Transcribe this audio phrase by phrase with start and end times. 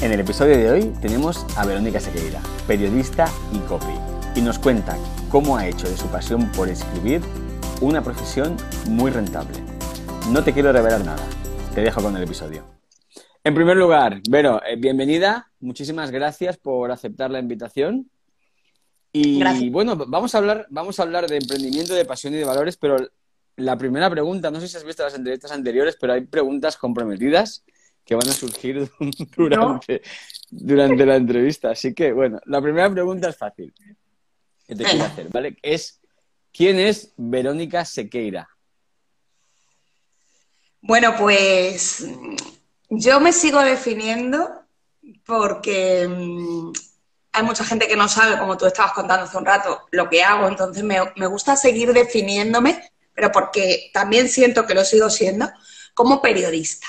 [0.00, 3.94] En el episodio de hoy tenemos a Verónica Sequeira, periodista y copy,
[4.34, 4.98] y nos cuenta
[5.30, 7.22] cómo ha hecho de su pasión por escribir
[7.80, 8.56] una profesión
[8.88, 9.54] muy rentable.
[10.30, 11.24] No te quiero revelar nada,
[11.74, 12.64] te dejo con el episodio.
[13.44, 18.10] En primer lugar, Vero, eh, bienvenida, muchísimas gracias por aceptar la invitación.
[19.12, 22.76] Y bueno, vamos a, hablar, vamos a hablar de emprendimiento, de pasión y de valores,
[22.76, 22.96] pero
[23.56, 27.64] la primera pregunta, no sé si has visto las entrevistas anteriores, pero hay preguntas comprometidas
[28.04, 28.90] que van a surgir
[29.36, 30.02] durante,
[30.50, 31.70] durante la entrevista.
[31.70, 33.72] Así que, bueno, la primera pregunta es fácil.
[34.66, 35.56] Que te quiero hacer, ¿vale?
[35.62, 36.00] Es,
[36.52, 38.48] ¿quién es Verónica Sequeira?
[40.80, 42.06] Bueno, pues
[42.90, 44.64] yo me sigo definiendo
[45.24, 46.72] porque mm,
[47.32, 50.22] hay mucha gente que no sabe, como tú estabas contando hace un rato, lo que
[50.22, 55.50] hago, entonces me, me gusta seguir definiéndome, pero porque también siento que lo sigo siendo
[55.94, 56.86] como periodista.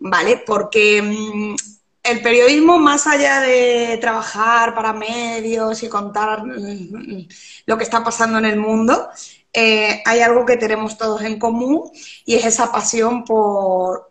[0.00, 0.42] ¿Vale?
[0.44, 1.54] Porque mm,
[2.02, 7.28] el periodismo, más allá de trabajar para medios y contar mm,
[7.66, 9.08] lo que está pasando en el mundo,
[9.52, 11.90] eh, hay algo que tenemos todos en común
[12.24, 14.08] y es esa pasión por,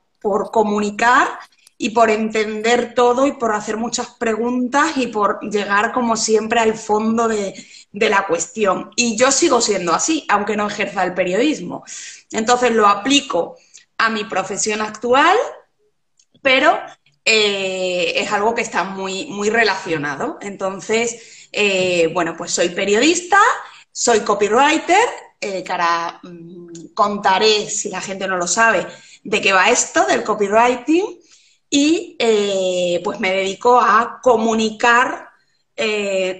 [0.51, 1.27] comunicar
[1.77, 6.73] y por entender todo y por hacer muchas preguntas y por llegar como siempre al
[6.73, 7.53] fondo de,
[7.93, 8.91] de, la cuestión.
[8.97, 11.85] Y yo sigo siendo así, aunque no ejerza el periodismo.
[12.31, 13.55] Entonces lo aplico
[13.97, 15.37] a mi profesión actual
[16.41, 16.79] pero
[17.25, 20.39] eh, es algo que está muy, muy relacionado.
[20.41, 23.37] Entonces, eh, bueno, pues soy periodista,
[23.91, 25.07] soy copywriter,
[25.39, 28.87] eh, que ahora mm, contaré, si la gente no lo sabe,
[29.23, 31.19] de qué va esto del copywriting
[31.69, 32.17] y
[33.03, 35.29] pues me dedico a comunicar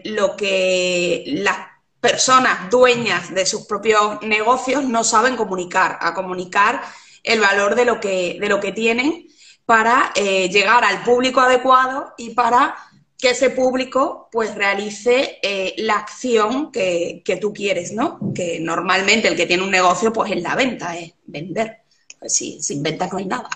[0.06, 1.58] lo que las
[2.02, 6.82] personas dueñas de sus propios negocios no saben comunicar, a comunicar
[7.22, 9.29] el valor de lo que, de lo que tienen
[9.70, 12.76] para eh, llegar al público adecuado y para
[13.20, 18.18] que ese público pues realice eh, la acción que, tú quieres, ¿no?
[18.34, 21.82] Que normalmente el que tiene un negocio pues es la venta, es vender.
[22.18, 23.48] Pues sí, sin venta no hay nada.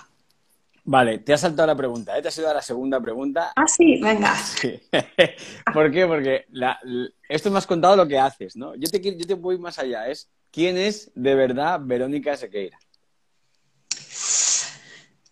[0.84, 2.22] Vale, te ha saltado la pregunta, ¿eh?
[2.22, 3.52] te has ido a la segunda pregunta.
[3.56, 4.36] Ah, sí, venga.
[5.74, 6.06] ¿Por qué?
[6.06, 6.44] Porque
[7.28, 8.76] esto me has contado lo que haces, ¿no?
[8.76, 12.78] Yo te, yo te voy más allá, es ¿quién es de verdad Verónica Sequeira?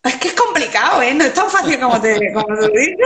[0.03, 1.13] Es que es complicado, ¿eh?
[1.13, 2.97] No es tan fácil como te, como dices.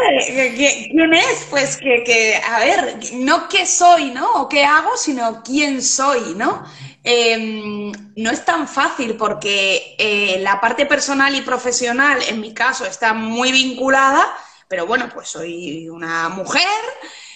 [0.89, 1.45] ¿Quién es?
[1.47, 4.31] Pues que, a ver, no qué soy, ¿no?
[4.33, 6.65] O qué hago, sino quién soy, ¿no?
[7.03, 12.83] Em, no es tan fácil porque eh, la parte personal y profesional, en mi caso,
[12.85, 14.35] está muy vinculada,
[14.67, 16.67] pero bueno, pues soy una mujer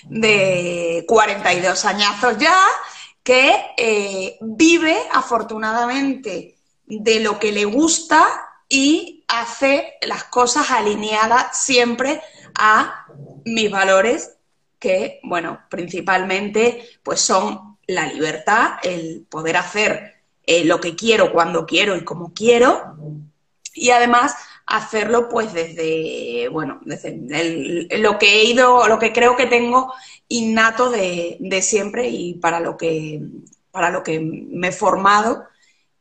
[0.05, 2.65] de 42 añazos ya
[3.21, 6.55] que eh, vive afortunadamente
[6.87, 12.21] de lo que le gusta y hace las cosas alineadas siempre
[12.55, 13.05] a
[13.43, 14.37] mis valores
[14.79, 21.65] que, bueno, principalmente pues son la libertad, el poder hacer eh, lo que quiero, cuando
[21.65, 22.95] quiero y como quiero,
[23.73, 29.47] y además hacerlo pues desde, bueno, desde lo que he ido, lo que creo que
[29.47, 29.93] tengo
[30.29, 33.21] innato de, de siempre y para lo que,
[33.69, 35.50] para lo que me he formado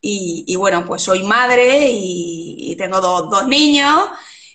[0.01, 4.09] y, bueno, pues soy madre y, tengo dos, niños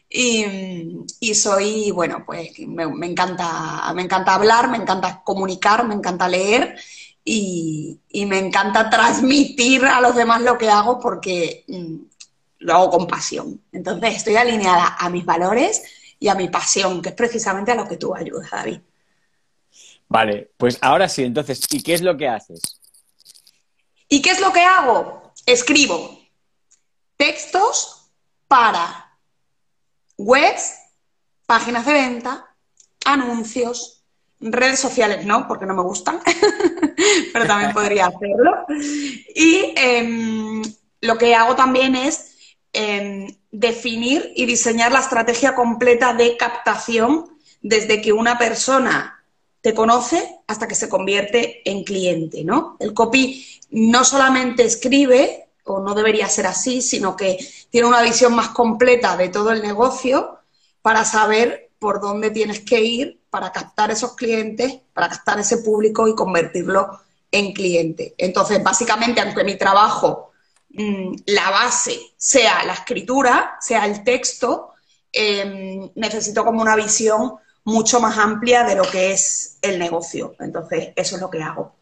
[0.10, 6.76] y, soy, bueno, pues me, encanta, me encanta hablar, me encanta comunicar, me encanta leer
[7.24, 11.96] y, me encanta transmitir a los demás lo que hago porque mm,
[12.60, 13.62] lo hago con pasión.
[13.72, 15.84] Entonces estoy alineada a mis valores
[16.20, 18.80] y a mi pasión, que es precisamente a lo que tú ayudas, David.
[20.08, 22.80] Vale, pues ahora sí, entonces, ¿y qué es lo que haces?
[24.08, 25.25] ¿Y qué es lo que hago?
[25.46, 26.20] Escribo
[27.18, 28.12] textos
[28.48, 29.18] para
[30.18, 30.76] webs,
[31.46, 32.56] páginas de venta,
[33.06, 34.04] anuncios,
[34.40, 36.20] redes sociales no, porque no me gustan,
[37.34, 38.66] pero también podría hacerlo.
[39.36, 40.62] Y em,
[41.02, 42.36] lo que hago también es
[42.74, 49.25] em, definir y diseñar la estrategia completa de captación desde que una persona
[49.66, 52.78] te conoce hasta que se convierte en cliente, ¿no?
[52.80, 57.40] El copy no solamente escribe, o no debería ser así, sino que
[57.72, 60.38] tiene una visión más completa de todo el negocio
[60.84, 66.08] para saber por dónde tienes que ir para captar esos clientes, para captar ese público
[66.08, 67.00] y convertirlo
[67.32, 68.14] en cliente.
[68.20, 70.32] Entonces, básicamente, aunque mi trabajo,
[70.70, 74.74] mm, la base sea la escritura, sea el texto,
[75.12, 80.36] em, necesito como una visión mucho más amplia de lo que es el negocio.
[80.40, 81.76] Entonces, eso es lo que hago.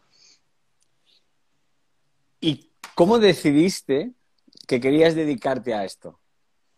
[2.40, 4.12] ¿Y cómo decidiste
[4.66, 6.18] que querías dedicarte a esto?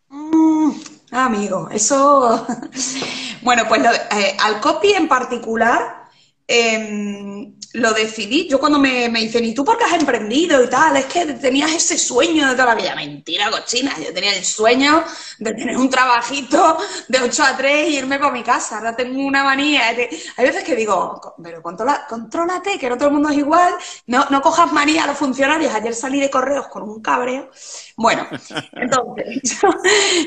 [0.09, 0.73] Mm,
[1.13, 2.47] amigo, eso...
[3.43, 6.06] bueno, pues eh, al copy en particular
[6.47, 8.49] em, lo decidí.
[8.49, 10.97] Yo cuando me, me, dicen, ¿y tú por qué has emprendido y tal?
[10.97, 12.95] Es que tenías ese sueño de toda la vida.
[12.95, 13.95] Mentira, cochina.
[13.99, 15.05] Yo tenía el sueño
[15.39, 16.79] de tener un trabajito
[17.09, 18.79] de 8 a 3 y irme para mi casa.
[18.79, 19.89] Ahora tengo una manía.
[19.89, 23.75] Hay veces que digo, pero controla, contrólate, que no todo el mundo es igual.
[24.07, 25.75] No, no cojas manía a los funcionarios.
[25.75, 27.51] Ayer salí de correos con un cabreo.
[27.97, 28.27] Bueno,
[28.73, 29.59] entonces,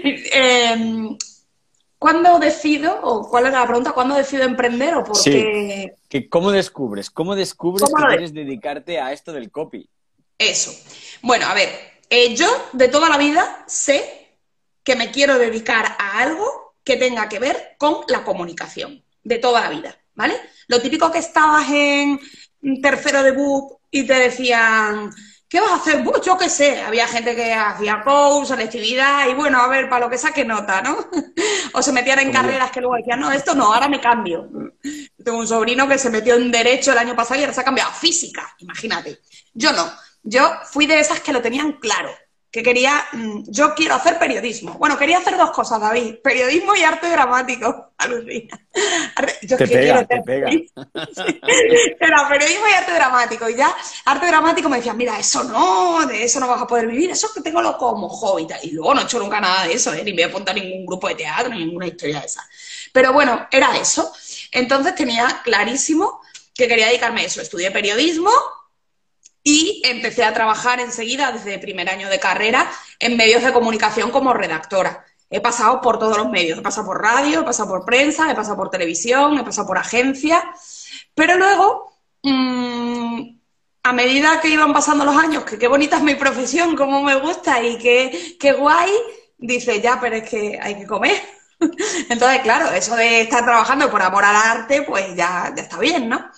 [0.03, 1.17] eh,
[1.99, 5.95] ¿Cuándo decido, o cuál era la pregunta, cuándo decido emprender o por qué?
[6.07, 7.09] Que ¿Cómo descubres?
[7.09, 9.89] ¿Cómo descubres que quieres dedicarte a esto del copy?
[10.37, 10.71] Eso.
[11.21, 11.69] Bueno, a ver,
[12.09, 14.29] eh, yo de toda la vida sé
[14.81, 19.59] que me quiero dedicar a algo que tenga que ver con la comunicación, de toda
[19.59, 20.35] la vida, ¿vale?
[20.69, 22.19] Lo típico que estabas en
[22.81, 25.11] tercero de book y te decían,
[25.49, 26.03] ¿qué vas a hacer?
[26.03, 30.05] Pues yo qué sé, había gente que hacía coach, selectividad y bueno, a ver, para
[30.05, 30.97] lo que saque nota, ¿no?
[31.73, 34.49] o se metían en carreras que luego decían, no, esto no, ahora me cambio.
[35.23, 37.65] Tengo un sobrino que se metió en Derecho el año pasado y ahora se ha
[37.65, 39.19] cambiado a Física, imagínate.
[39.53, 39.91] Yo no,
[40.23, 42.11] yo fui de esas que lo tenían claro
[42.51, 44.73] que quería, mm, yo quiero hacer periodismo.
[44.73, 48.59] Bueno, quería hacer dos cosas, David, periodismo y arte dramático, alucina.
[49.43, 50.49] Yo te pega, te pega.
[51.99, 53.49] Era periodismo y arte dramático.
[53.49, 53.75] Y ya,
[54.05, 57.27] arte dramático me decían, mira, eso no, de eso no vas a poder vivir, eso
[57.27, 58.47] es que tengo lo como hobby.
[58.63, 60.03] Y luego no he hecho nunca nada de eso, ¿eh?
[60.03, 62.47] ni me voy a apuntar a ningún grupo de teatro, ni ninguna historia de esa.
[62.91, 64.11] Pero bueno, era eso.
[64.51, 66.21] Entonces tenía clarísimo
[66.55, 67.41] que quería dedicarme a eso.
[67.41, 68.31] Estudié periodismo,
[69.43, 72.69] y empecé a trabajar enseguida, desde primer año de carrera,
[72.99, 75.05] en medios de comunicación como redactora.
[75.29, 78.35] He pasado por todos los medios, he pasado por radio, he pasado por prensa, he
[78.35, 80.43] pasado por televisión, he pasado por agencia,
[81.13, 81.93] pero luego,
[82.23, 83.39] mmm,
[83.83, 87.15] a medida que iban pasando los años, que qué bonita es mi profesión, cómo me
[87.15, 88.91] gusta y qué, qué guay,
[89.37, 91.21] dice, ya, pero es que hay que comer.
[92.09, 96.09] Entonces, claro, eso de estar trabajando por amor al arte, pues ya, ya está bien,
[96.09, 96.29] ¿no?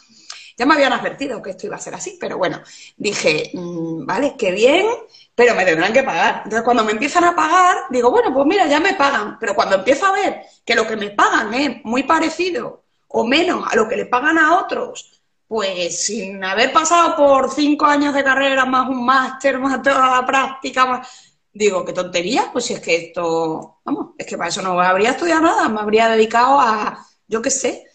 [0.62, 2.62] Ya me habían advertido que esto iba a ser así, pero bueno,
[2.96, 4.86] dije, mm, vale, qué bien,
[5.34, 6.42] pero me tendrán que pagar.
[6.44, 9.40] Entonces, cuando me empiezan a pagar, digo, bueno, pues mira, ya me pagan.
[9.40, 13.66] Pero cuando empiezo a ver que lo que me pagan es muy parecido o menos
[13.72, 18.24] a lo que le pagan a otros, pues sin haber pasado por cinco años de
[18.24, 21.08] carrera, más un máster, más toda la práctica, más...
[21.52, 25.10] Digo, qué tontería, pues si es que esto, vamos, es que para eso no habría
[25.10, 27.88] estudiado nada, me habría dedicado a, yo qué sé,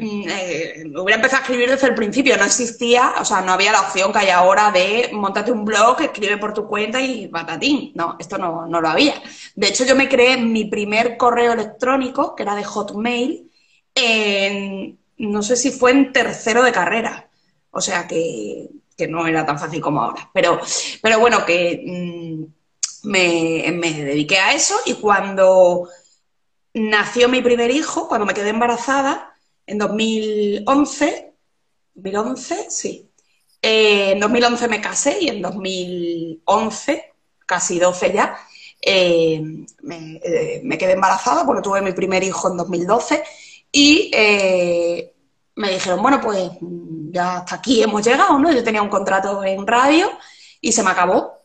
[0.00, 3.82] eh, hubiera empezado a escribir desde el principio, no existía, o sea, no había la
[3.82, 7.92] opción que hay ahora de montarte un blog, escribe por tu cuenta y patatín.
[7.94, 9.14] No, esto no, no lo había.
[9.54, 13.50] De hecho, yo me creé mi primer correo electrónico, que era de Hotmail,
[13.94, 17.28] en, no sé si fue en tercero de carrera.
[17.70, 18.68] O sea que,
[19.08, 20.28] no era tan fácil como ahora.
[20.32, 20.60] Pero,
[21.00, 25.88] pero bueno, que mm, me dediqué a eso y cuando
[26.74, 29.34] nació mi primer hijo, cuando me quedé embarazada,
[29.68, 31.34] en 2011,
[31.94, 33.10] 2011, sí.
[33.60, 37.12] Eh, en 2011 me casé y en 2011,
[37.44, 38.36] casi 12 ya,
[38.80, 39.42] eh,
[39.90, 43.22] eh, me, quedé embarazada porque tuve mi primer hijo en 2012
[43.70, 44.10] y
[45.56, 46.50] me dijeron, bueno, pues
[47.10, 48.50] ya hasta aquí hemos llegado, ¿no?
[48.52, 50.10] Yo tenía un contrato en radio
[50.60, 51.37] y se me acabó.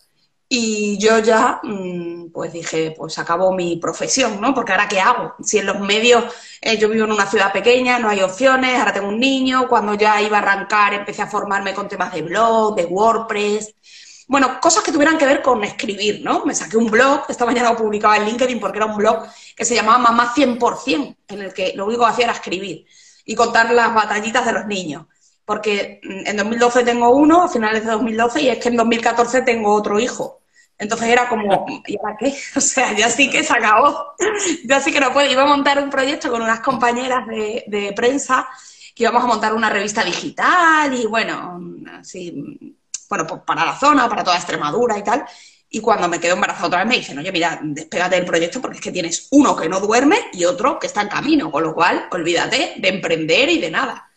[0.55, 4.53] Y yo ya, mm, pues dije, pues acabó mi profesión, ¿no?
[4.53, 5.33] Porque ahora qué hago?
[5.43, 6.25] Si en los medios
[6.61, 9.95] eh, yo vivo en una ciudad pequeña, no hay opciones, ahora tengo un niño, cuando
[9.95, 13.73] ya iba a arrancar empecé a formarme con temas de blog, de WordPress,
[14.27, 16.45] bueno, cosas que tuvieran que ver con escribir, ¿no?
[16.45, 19.23] Me saqué un blog, esta mañana lo publicaba en LinkedIn porque era un blog
[19.55, 22.85] que se llamaba Mamá 100%, en el que lo único que hacía era escribir
[23.25, 25.05] y contar las batallitas de los niños
[25.45, 29.41] porque mm, en 2012 tengo uno, a finales de 2012, y es que en 2014
[29.41, 30.42] tengo otro hijo.
[30.77, 32.35] Entonces era como, ¿y ahora qué?
[32.55, 34.13] O sea, ya sí que se acabó.
[34.65, 35.29] Ya sí que no puedo.
[35.29, 38.47] Iba a montar un proyecto con unas compañeras de, prensa
[38.95, 41.59] que íbamos a montar una revista digital y bueno,
[41.99, 42.77] así,
[43.09, 45.25] bueno, pues para la zona, para toda Extremadura y tal.
[45.69, 48.77] Y cuando me quedo embarazada otra vez me dicen, oye, mira, despégate del proyecto porque
[48.77, 51.73] es que tienes uno que no duerme y otro que está en camino, con lo
[51.73, 54.11] cual olvídate de emprender y de nada.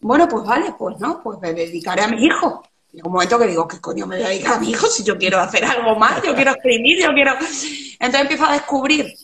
[0.00, 2.62] Bueno, pues vale, pues no, pues me dedicaré a mi hijo.
[2.92, 5.02] Llega un momento que digo, ¿qué coño me voy a dedicar a mi hijo si
[5.02, 6.22] yo quiero hacer algo más?
[6.22, 7.32] Yo quiero escribir, yo quiero...
[7.32, 9.14] Entonces empiezo a descubrir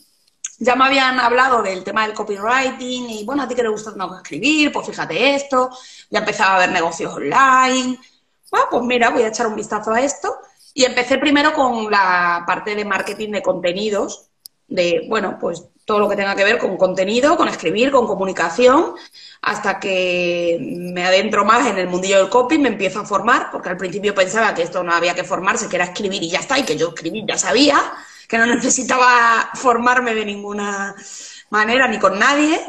[0.59, 3.95] ya me habían hablado del tema del copywriting y bueno, a ti que te gusta
[3.95, 5.69] tanto escribir, pues fíjate esto,
[6.09, 7.97] ya empezaba a ver negocios online.
[8.51, 10.35] Bueno, pues mira, voy a echar un vistazo a esto.
[10.73, 14.28] Y empecé primero con la parte de marketing de contenidos,
[14.69, 18.93] de, bueno, pues todo lo que tenga que ver con contenido, con escribir, con comunicación,
[19.41, 23.69] hasta que me adentro más en el mundillo del copy, me empiezo a formar, porque
[23.69, 26.59] al principio pensaba que esto no había que formarse, que era escribir y ya está,
[26.59, 27.81] y que yo escribir ya sabía,
[28.27, 30.95] que no necesitaba formarme de ninguna
[31.49, 32.59] manera ni con nadie.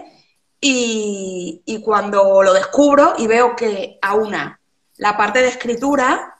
[0.62, 4.60] Y, y cuando lo descubro y veo que a una,
[4.96, 6.36] la parte de escritura,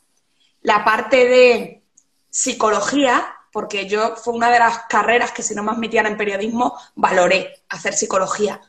[0.62, 1.83] la parte de
[2.31, 6.76] psicología, porque yo fue una de las carreras que si no me admitían en periodismo,
[6.95, 8.61] valoré hacer psicología.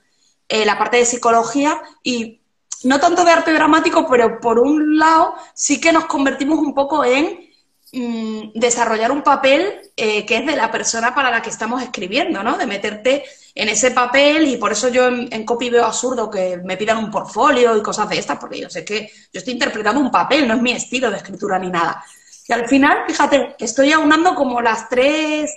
[0.48, 2.42] Eh, la parte de psicología y
[2.84, 7.06] no tanto de arte dramático, pero por un lado sí que nos convertimos un poco
[7.06, 7.50] en
[7.94, 12.44] mm, desarrollar un papel eh, que es de la persona para la que estamos escribiendo,
[12.44, 12.58] ¿no?
[12.58, 13.24] De meterte
[13.54, 16.98] en ese papel y por eso yo en, en, copy veo absurdo que me pidan
[16.98, 20.48] un portfolio y cosas de estas, porque yo sé que yo estoy interpretando un papel,
[20.48, 22.04] no es mi estilo de escritura ni nada.
[22.54, 25.52] Al final, fíjate, estoy aunando como las tres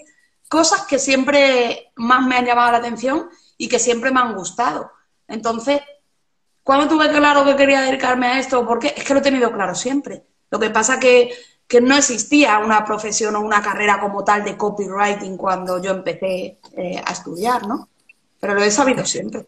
[0.49, 4.91] cosas que siempre más me han llamado la atención y que siempre me han gustado.
[5.27, 5.81] Entonces,
[6.63, 8.67] cuando tuve claro que quería dedicarme a esto?
[8.67, 10.25] Porque es que lo he tenido claro siempre.
[10.51, 11.31] Lo que pasa que,
[11.67, 16.59] que no existía una profesión o una carrera como tal de copywriting cuando yo empecé
[16.77, 17.89] eh, a estudiar, ¿no?
[18.41, 19.47] Pero lo he sabido siempre.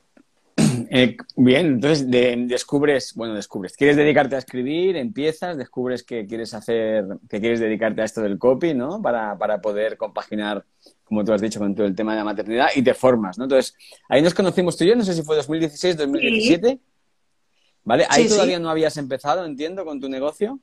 [0.90, 2.06] Eh, bien, entonces
[2.48, 8.02] descubres, bueno, descubres, quieres dedicarte a escribir, empiezas, descubres que quieres hacer, que quieres dedicarte
[8.02, 9.00] a esto del copy, ¿no?
[9.02, 10.64] Para, para poder compaginar,
[11.04, 13.44] como tú has dicho, con todo el tema de la maternidad y te formas, ¿no?
[13.44, 13.74] Entonces,
[14.08, 16.68] ahí nos conocimos tú y yo, no sé si fue 2016, 2017.
[16.68, 16.80] Sí.
[17.84, 18.06] ¿Vale?
[18.10, 18.62] Ahí sí, todavía sí.
[18.62, 20.58] no habías empezado, entiendo, con tu negocio.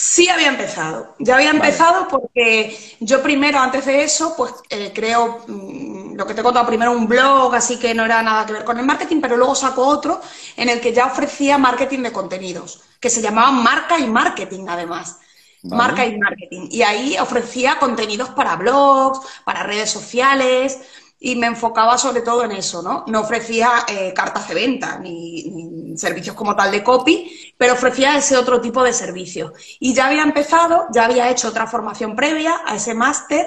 [0.00, 2.06] Sí había empezado, ya había empezado vale.
[2.08, 6.68] porque yo primero, antes de eso, pues eh, creo, mmm, lo que te he contado
[6.68, 9.56] primero, un blog, así que no era nada que ver con el marketing, pero luego
[9.56, 10.20] saco otro
[10.56, 15.18] en el que ya ofrecía marketing de contenidos, que se llamaba Marca y Marketing, además.
[15.64, 15.82] Vale.
[15.82, 16.68] Marca y Marketing.
[16.70, 20.78] Y ahí ofrecía contenidos para blogs, para redes sociales,
[21.20, 23.04] y me enfocaba sobre todo en eso, ¿no?
[23.08, 28.16] No ofrecía eh, cartas de venta ni, ni, servicios como tal de copy, pero ofrecía
[28.16, 29.52] ese otro tipo de servicios.
[29.80, 33.46] Y ya había empezado, ya había hecho otra formación previa a ese máster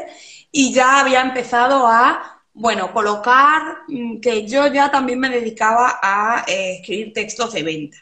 [0.52, 6.44] y ya había empezado a, bueno, colocar mm, que yo ya también me dedicaba a
[6.48, 7.98] eh, escribir textos de venta.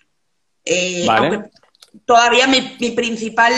[0.66, 1.52] Eh, vale.
[2.06, 3.54] Todavía mi, mi principal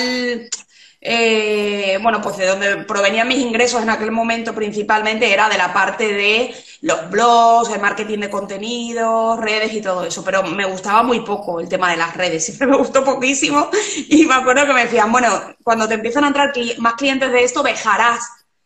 [1.04, 5.74] eh, bueno, pues de donde provenían mis ingresos en aquel momento principalmente era de la
[5.74, 11.02] parte de los blogs, el marketing de contenidos, redes y todo eso, pero me gustaba
[11.02, 13.70] muy poco el tema de las redes, siempre me gustó poquísimo
[14.10, 15.28] y me acuerdo que me decían, bueno,
[15.64, 18.20] cuando te empiezan a entrar cli más clientes de esto, dejarás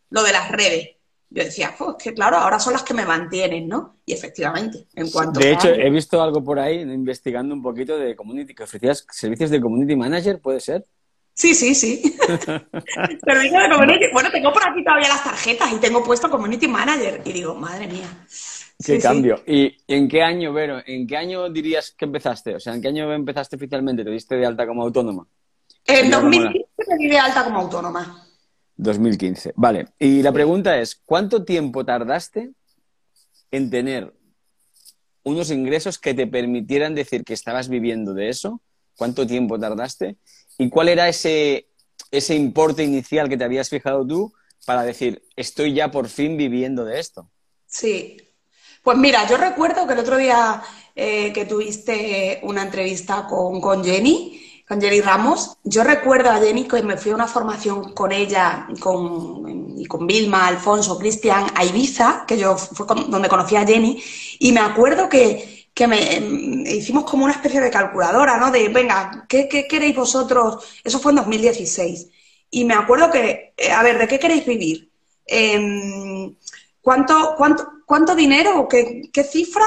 [0.10, 0.90] lo de las redes.
[1.30, 3.98] Yo decía, pues que claro, ahora son las que me mantienen, ¿no?
[4.06, 8.16] Y efectivamente, en cuanto De hecho, he visto algo por ahí, investigando un poquito de
[8.16, 10.86] community, que ofrecías servicios de community manager, ¿puede ser?
[11.36, 12.02] Sí, sí, sí.
[13.26, 14.06] Servicio de community.
[14.14, 17.22] Bueno, tengo por aquí todavía las tarjetas y tengo puesto community manager.
[17.26, 18.08] Y digo, madre mía.
[18.84, 19.38] Qué sí, cambio.
[19.46, 19.78] Sí.
[19.88, 20.82] ¿Y en qué año, Vero?
[20.86, 22.56] ¿En qué año dirías que empezaste?
[22.56, 24.06] O sea, ¿en qué año empezaste oficialmente?
[24.06, 25.28] ¿Te diste de alta como autónoma?
[25.86, 28.26] En 2015 me di de alta como autónoma.
[28.78, 29.54] 2015.
[29.58, 29.90] Vale.
[30.00, 32.52] Y la pregunta es, ¿cuánto tiempo tardaste
[33.52, 34.14] en tener
[35.24, 38.62] unos ingresos que te permitieran decir que estabas viviendo de eso?
[38.96, 40.18] ¿Cuánto tiempo tardaste?
[40.58, 41.68] ¿Y cuál era ese,
[42.12, 44.34] ese importe inicial que te habías fijado tú
[44.66, 47.30] para decir, estoy ya por fin viviendo de esto?
[47.68, 48.18] Sí.
[48.84, 50.62] Pues mira, yo recuerdo que el otro día
[50.96, 56.68] eh, que tuviste una entrevista con, con Jenny, con Jenny Ramos, yo recuerdo a Jenny
[56.68, 61.64] que me fui a una formación con ella con, y con Vilma, Alfonso, Cristian, a
[61.66, 64.02] Ibiza, que yo fue con, donde conocí a Jenny,
[64.40, 66.00] y me acuerdo que, que me,
[66.72, 68.50] hicimos como una especie de calculadora, ¿no?
[68.50, 70.66] De, venga, ¿qué, ¿qué, queréis vosotros?
[70.84, 72.08] Eso fue en 2016.
[72.50, 74.90] Y me acuerdo que, eh, a ver, ¿de qué queréis vivir?
[75.28, 76.34] Eh,
[76.82, 79.66] ¿cuánto, cuánto, ¿Cuánto dinero o qué, qué cifra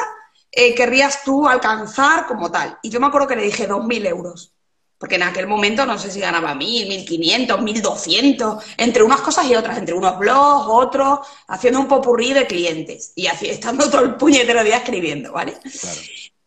[0.51, 2.79] eh, querrías tú alcanzar como tal?
[2.83, 4.53] Y yo me acuerdo que le dije 2.000 euros.
[4.99, 9.55] Porque en aquel momento no sé si ganaba 1.000, 1.500, 1.200, entre unas cosas y
[9.55, 14.17] otras, entre unos blogs, otros, haciendo un popurrí de clientes y así, estando todo el
[14.17, 15.55] puñetero día escribiendo, ¿vale?
[15.81, 16.01] Claro.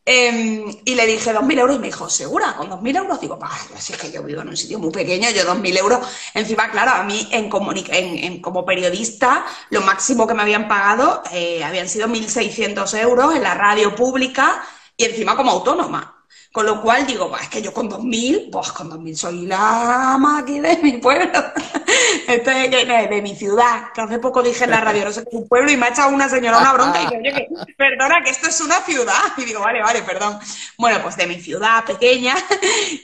[0.04, 2.56] Eh, y le dije 2.000 euros y me dijo, ¿segura?
[2.56, 3.22] ¿Con 2.000 euros?
[3.22, 6.00] Digo, bah, si es que yo vivo en un sitio muy pequeño, yo 2.000 euros.
[6.34, 7.50] Encima, claro, a mí en,
[7.92, 13.36] en, en, como periodista, lo máximo que me habían pagado eh, habían sido 1.600 euros
[13.36, 14.64] en la radio pública
[14.98, 16.21] y encima como autónoma.
[16.52, 20.70] Con lo cual digo, es que yo con 2.000, pues con 2.000 soy la máquina
[20.70, 21.32] de mi pueblo.
[22.28, 25.38] Esto es de, mi ciudad, que hace poco dije en la radio, no sé qué
[25.38, 28.22] un pueblo, y me ha echado una señora una bronca y dice, oye, que, perdona,
[28.22, 29.22] que esto es una ciudad.
[29.38, 30.40] Y digo, vale, vale, perdón.
[30.78, 32.36] Bueno, pues de mi ciudad pequeña.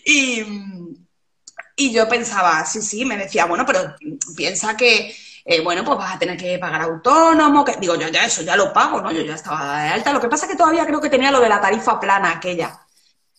[0.05, 0.43] Y,
[1.75, 3.95] y yo pensaba, sí, sí, me decía, bueno, pero
[4.35, 5.13] piensa que
[5.49, 8.57] eh, bueno, pues vas a tener que pagar autónomo, que digo, yo ya eso ya
[8.57, 9.13] lo pago, ¿no?
[9.13, 10.11] Yo ya estaba de alta.
[10.11, 12.77] Lo que pasa es que todavía creo que tenía lo de la tarifa plana aquella.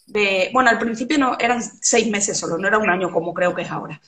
[0.08, 3.54] De, bueno, al principio no, eran seis meses solo, no era un año como creo
[3.54, 4.00] que es ahora.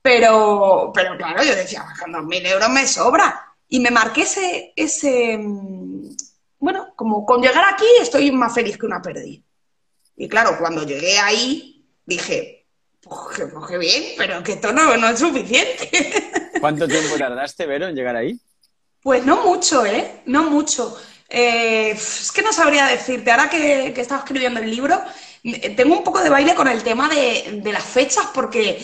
[0.00, 3.54] Pero, pero claro, yo decía, con dos mil euros me sobra.
[3.68, 6.16] Y me marqué ese, ese, mm,
[6.58, 9.42] bueno, como con llegar aquí estoy más feliz que una perdida.
[10.16, 12.66] Y claro, cuando llegué ahí, dije,
[13.00, 16.50] pues, pues qué bien, pero que esto no, no es suficiente.
[16.60, 18.38] ¿Cuánto tiempo tardaste, Vero, en llegar ahí?
[19.02, 20.22] Pues no mucho, ¿eh?
[20.26, 20.96] No mucho.
[21.28, 23.30] Eh, es que no sabría decirte.
[23.32, 25.02] Ahora que, que estaba escribiendo el libro,
[25.42, 28.78] tengo un poco de baile con el tema de, las fechas, porque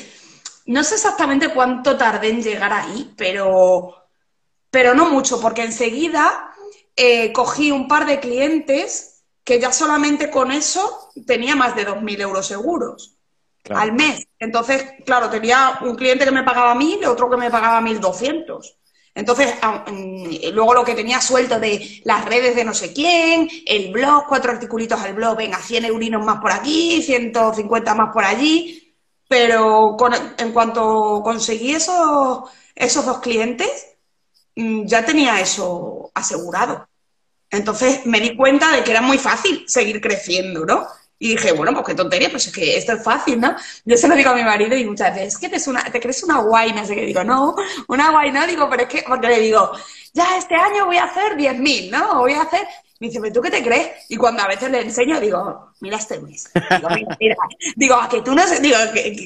[0.66, 4.08] no sé exactamente cuánto tardé en llegar ahí, pero,
[4.70, 6.50] pero no mucho, porque enseguida
[6.96, 12.20] eh, cogí un par de clientes que ya solamente con eso tenía más de 2.000
[12.20, 13.18] euros seguros
[13.74, 14.26] al mes.
[14.38, 18.00] Entonces, claro, tenía un cliente que me pagaba mil y otro que me pagaba mil
[18.00, 18.77] doscientos.
[19.18, 19.52] Entonces,
[19.90, 24.26] mm, luego lo que tenía suelto de las redes de no sé quién, el blog,
[24.28, 28.94] cuatro articulitos al blog, venga, 100 eurinos más por aquí, 150 más por allí.
[29.28, 29.96] Pero
[30.38, 33.88] en cuanto conseguí esos, esos dos clientes,
[34.54, 36.88] mm, ya tenía eso asegurado.
[37.50, 40.86] Entonces me di cuenta de que era muy fácil seguir creciendo, ¿no?
[41.18, 43.56] Y dije, bueno, pues qué tontería, pues es que esto es fácil, ¿no?
[43.84, 46.00] Yo se lo digo a mi marido y muchas veces, es que te, una, te
[46.00, 47.06] crees una guay, no sé qué.
[47.06, 47.56] Digo, no,
[47.88, 49.72] una guay no, digo, pero es que, porque le digo,
[50.12, 52.18] ya este año voy a hacer 10.000, ¿no?
[52.18, 52.66] Voy a hacer...
[53.00, 53.90] Me dice, ¿pero tú qué te crees?
[54.08, 56.50] Y cuando a veces le enseño, digo, mira este mes.
[56.52, 57.36] Digo, mira, mira.
[57.76, 58.76] Digo, a que tú no sé, digo,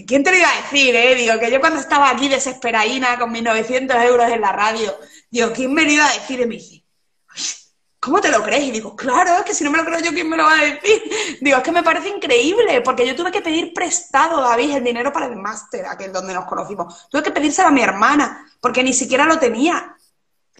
[0.06, 1.14] ¿quién te lo iba a decir, eh?
[1.14, 4.94] Digo, que yo cuando estaba aquí desesperadina con mis 900 euros en la radio,
[5.30, 6.40] digo, ¿quién me lo iba a decir?
[6.40, 6.81] Y me dice,
[8.02, 8.64] ¿cómo te lo crees?
[8.64, 10.58] Y digo, claro, es que si no me lo creo yo, ¿quién me lo va
[10.58, 11.02] a decir?
[11.41, 15.12] Digo, es que me parece increíble, porque yo tuve que pedir prestado, David, el dinero
[15.12, 17.08] para el máster, aquel donde nos conocimos.
[17.08, 19.97] Tuve que pedírselo a mi hermana, porque ni siquiera lo tenía.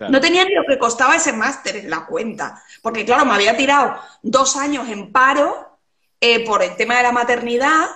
[0.09, 2.63] No tenía ni lo que costaba ese máster en la cuenta.
[2.81, 5.79] Porque, claro, me había tirado dos años en paro
[6.21, 7.87] eh, por el tema de la maternidad,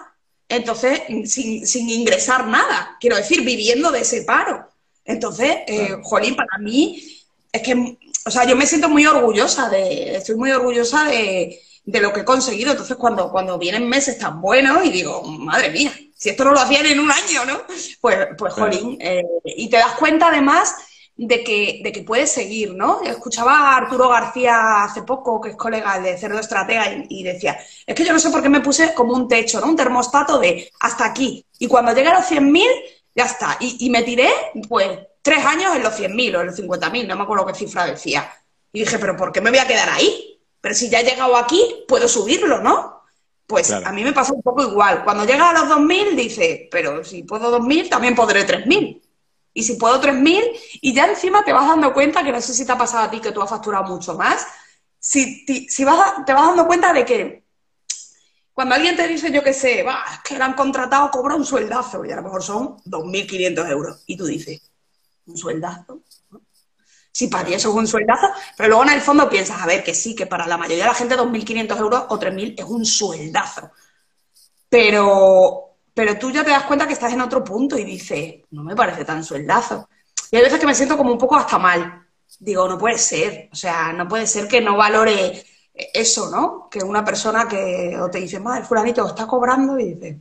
[0.48, 2.96] entonces, sin, sin, ingresar nada.
[3.00, 4.68] Quiero decir, viviendo de ese paro.
[5.04, 10.16] Entonces, eh, jolín, para mí es que o sea, yo me siento muy orgullosa de,
[10.16, 12.72] estoy muy orgullosa de, lo que he conseguido.
[12.72, 16.58] Entonces, cuando, cuando vienen meses tan buenos y digo, madre mía, si esto no lo
[16.58, 17.62] hacían en un año, ¿no?
[18.00, 18.98] Pues, pues jolín.
[19.00, 20.74] Eh, y te das cuenta además
[21.16, 23.00] de que, de que puedes seguir, ¿no?
[23.02, 27.56] Escuchaba a Arturo García hace poco, que es colega de Cerdo Estratega, y, decía,
[27.86, 29.68] es que yo no sé por qué me puse como un techo, ¿no?
[29.68, 31.46] Un termostato de hasta aquí.
[31.60, 32.64] Y cuando llegué a los 100.000,
[33.14, 33.56] ya está.
[33.60, 34.30] Y, y me tiré,
[34.68, 37.84] pues, tres años en los 100.000 o en los 50.000, no me acuerdo qué cifra
[37.84, 38.32] decía.
[38.72, 40.40] Y dije, pero ¿por qué me voy a quedar ahí?
[40.60, 43.02] Pero si ya he llegado aquí, puedo subirlo, ¿no?
[43.44, 45.02] Pues a mí me pasa un poco igual.
[45.02, 49.02] Cuando llega a los 2.000, dice, pero si puedo 2.000, también podré 3.000.
[49.52, 52.64] Y si puedo 3.000, y ya encima te vas dando cuenta, que no sé si
[52.64, 54.46] te ha pasado a ti, que tú has facturado mucho más,
[55.00, 57.44] si, si vas te vas dando cuenta de que
[58.52, 62.04] cuando alguien te dice, yo qué sé, es que lo han contratado, cobra un sueldazo,
[62.04, 64.62] y a lo mejor son 2.500 euros, y tú dices,
[65.26, 66.02] un sueldazo.
[67.12, 69.82] Sí, para ti eso es un sueldazo, pero luego en el fondo piensas, a ver,
[69.82, 72.84] que sí, que para la mayoría de la gente 2.500 euros o 3.000 es un
[72.84, 73.70] sueldazo.
[74.68, 78.62] Pero, pero tú ya te das cuenta que estás en otro punto y dices, no
[78.62, 79.88] me parece tan sueldazo.
[80.30, 82.06] Y hay veces que me siento como un poco hasta mal.
[82.38, 86.68] Digo, no puede ser, o sea, no puede ser que no valore eso, ¿no?
[86.70, 90.18] Que una persona que o te dice, madre, fulanito está cobrando y dices,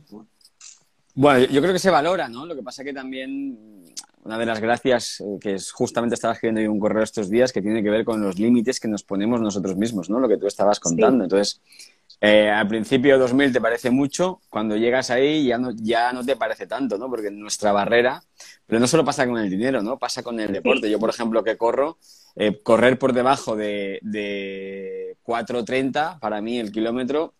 [1.14, 1.46] bueno.
[1.46, 2.46] yo creo que se valora, ¿no?
[2.46, 3.84] Lo que pasa que también
[4.26, 7.52] una de las gracias eh, que es justamente estaba escribiendo yo un correo estos días
[7.52, 10.18] que tiene que ver con los límites que nos ponemos nosotros mismos, ¿no?
[10.18, 11.24] Lo que tú estabas contando.
[11.24, 11.60] Entonces,
[12.20, 16.34] eh, al principio 2000 te parece mucho, cuando llegas ahí ya no, ya no te
[16.34, 17.08] parece tanto, ¿no?
[17.08, 18.22] Porque nuestra barrera,
[18.66, 19.96] pero no solo pasa con el dinero, ¿no?
[19.96, 20.90] Pasa con el deporte.
[20.90, 21.98] Yo, por ejemplo, que corro,
[22.34, 27.34] eh, correr por debajo de, de 4.30, para mí el kilómetro,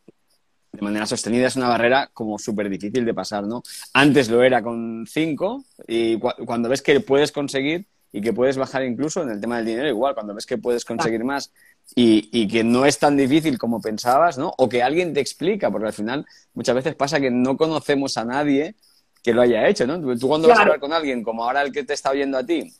[0.77, 3.63] de manera sostenida es una barrera como súper difícil de pasar, ¿no?
[3.95, 8.85] Antes lo era con 5 y cuando ves que puedes conseguir y que puedes bajar
[8.85, 11.51] incluso en el tema del dinero, igual, cuando ves que puedes conseguir más
[11.95, 14.53] y, y, que no es tan difícil como pensabas, ¿no?
[14.59, 18.25] O que alguien te explica, porque al final muchas veces pasa que no conocemos a
[18.25, 18.75] nadie
[19.23, 19.99] que lo haya hecho, ¿no?
[20.19, 22.45] Tú cuando vas a hablar con alguien, como ahora el que te está oyendo a
[22.45, 22.73] ti,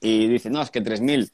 [0.00, 1.30] y dice, no, es que 3.000,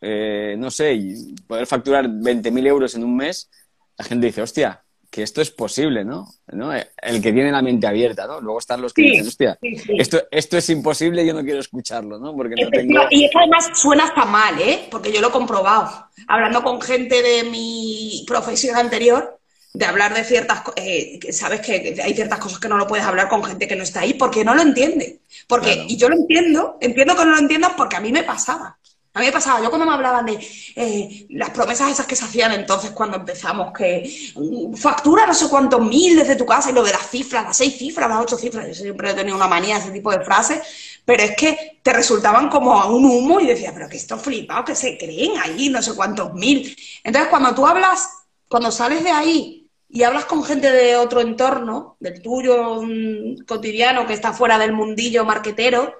[0.00, 3.50] eh, no sé, y poder facturar 20.000 euros en un mes,
[3.96, 6.28] la gente dice, hostia, que esto es posible, ¿no?
[6.52, 6.72] ¿no?
[6.72, 8.40] El que tiene la mente abierta, ¿no?
[8.40, 12.34] Luego están los que dicen, hostia, Esto, esto es imposible, yo no quiero escucharlo, ¿no?
[12.36, 13.02] Porque no tengo...
[13.10, 14.86] Y es que además suena hasta mal, ¿eh?
[14.90, 16.08] Porque yo lo he comprobado.
[16.26, 19.38] Hablando con gente de mi profesión anterior,
[19.72, 23.06] de hablar de ciertas cosas, eh, sabes que hay ciertas cosas que no lo puedes
[23.06, 25.20] hablar con gente que no está ahí porque no lo entiende.
[25.46, 28.78] Porque, y yo lo entiendo, entiendo que no lo entiendan porque a mí me pasaba.
[29.18, 30.38] A mí me pasaba, yo cuando me hablaban de
[30.76, 35.48] eh, las promesas esas que se hacían entonces cuando empezamos, que mm, factura no sé
[35.48, 38.38] cuántos mil desde tu casa y lo de las cifras, las seis cifras, las ocho
[38.38, 40.60] cifras, yo siempre he tenido una manía de ese tipo de frases,
[41.04, 44.64] pero es que te resultaban como a un humo y decías, pero que esto flipado,
[44.64, 46.76] que se creen ahí no sé cuántos mil.
[47.02, 48.08] Entonces cuando tú hablas,
[48.48, 54.06] cuando sales de ahí y hablas con gente de otro entorno, del tuyo mm, cotidiano
[54.06, 55.92] que está fuera del mundillo marquetero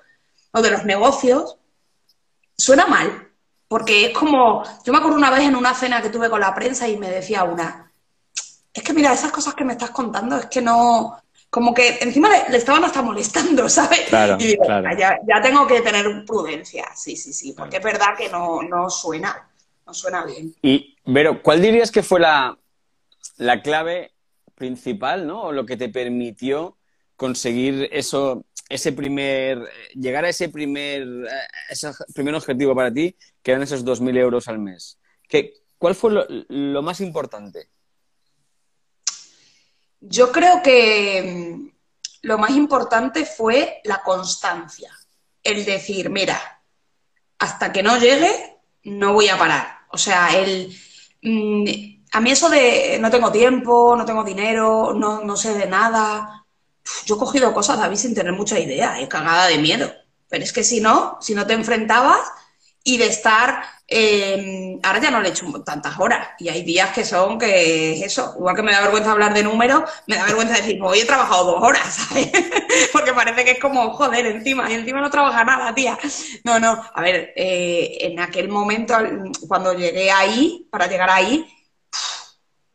[0.53, 1.58] o de los negocios,
[2.59, 3.29] suena mal,
[3.69, 6.55] porque es como, yo me acuerdo una vez en una cena que tuve con la
[6.55, 7.93] prensa y me decía una,
[8.75, 11.17] es que mira, esas cosas que me estás contando es que no,
[11.49, 14.01] como que encima le, estaban hasta molestando, ¿sabes?
[14.09, 14.65] Claro, y digo,
[14.99, 19.49] ya, tengo que tener prudencia, sí, sí, sí, porque es verdad que no, no suena,
[19.87, 20.55] no suena bien.
[20.61, 22.59] Y, Vero, ¿cuál dirías que fue la,
[23.37, 24.13] la clave
[24.55, 25.45] principal, ¿no?
[25.45, 26.77] O lo que te permitió
[27.17, 31.07] conseguir eso, ese primer, llegar a ese primer,
[31.71, 34.99] ese primer objetivo para ti, que eran esos 2.000 euros al mes.
[35.27, 36.11] ¿Qué, ¿Cuál fue
[36.49, 37.71] lo, más importante?
[40.01, 41.69] Yo creo que mm,
[42.23, 44.93] lo más importante fue la constancia.
[45.43, 46.63] El decir, mira,
[47.39, 49.79] hasta que no llegue, no voy a parar.
[49.93, 50.77] O sea, el,
[51.23, 51.65] mm,
[52.13, 56.38] a mí eso de no tengo tiempo, no tengo dinero, no, no sé de nada,
[57.05, 59.93] yo he cogido cosas, David, sin tener mucha idea, he cagada de miedo.
[60.29, 62.21] Pero es que si no, si no te enfrentabas
[62.85, 66.91] y de estar, em, ahora ya no le he hecho tantas horas y hay días
[66.91, 70.55] que son que eso, igual que me da vergüenza hablar de números, me da vergüenza
[70.55, 72.31] decir, hoy he trabajado dos horas, ¿sabes?
[72.93, 75.99] Porque parece que es como, joder, encima, y encima no trabaja nada, tía.
[76.45, 78.95] No, no, a ver, eh, en aquel momento,
[79.47, 81.47] cuando llegué ahí, para llegar ahí,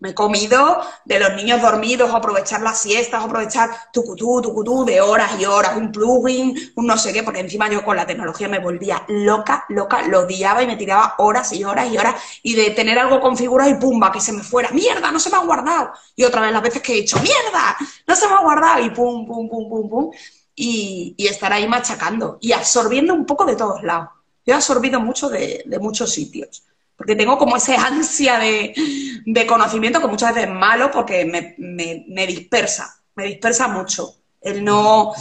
[0.04, 5.40] me he comido de los niños dormidos, aprovechar las siestas, aprovechar tucutú, tucutú, de horas
[5.40, 8.60] y horas, un plugin, un no sé qué, porque encima yo con la tecnología me
[8.60, 12.72] volvía loca, loca, lo odiaba y me tiraba horas y horas y horas, y de
[12.72, 15.94] tener algo configurado y pumba, que se me fuera, mierda, no se me ha guardado.
[16.18, 18.90] Y otra vez las veces que he dicho, mierda, no se me ha guardado, y
[18.90, 20.12] pum, pum, pum, pum, pum,
[20.54, 24.10] y, estar ahí machacando y absorbiendo un poco de todos lados.
[24.46, 30.08] Yo he absorbido mucho de muchos sitios porque tengo como ese ansia de, conocimiento que
[30.08, 34.16] muchas veces es malo porque me, dispersa, me dispersa mucho.
[34.42, 35.14] El no,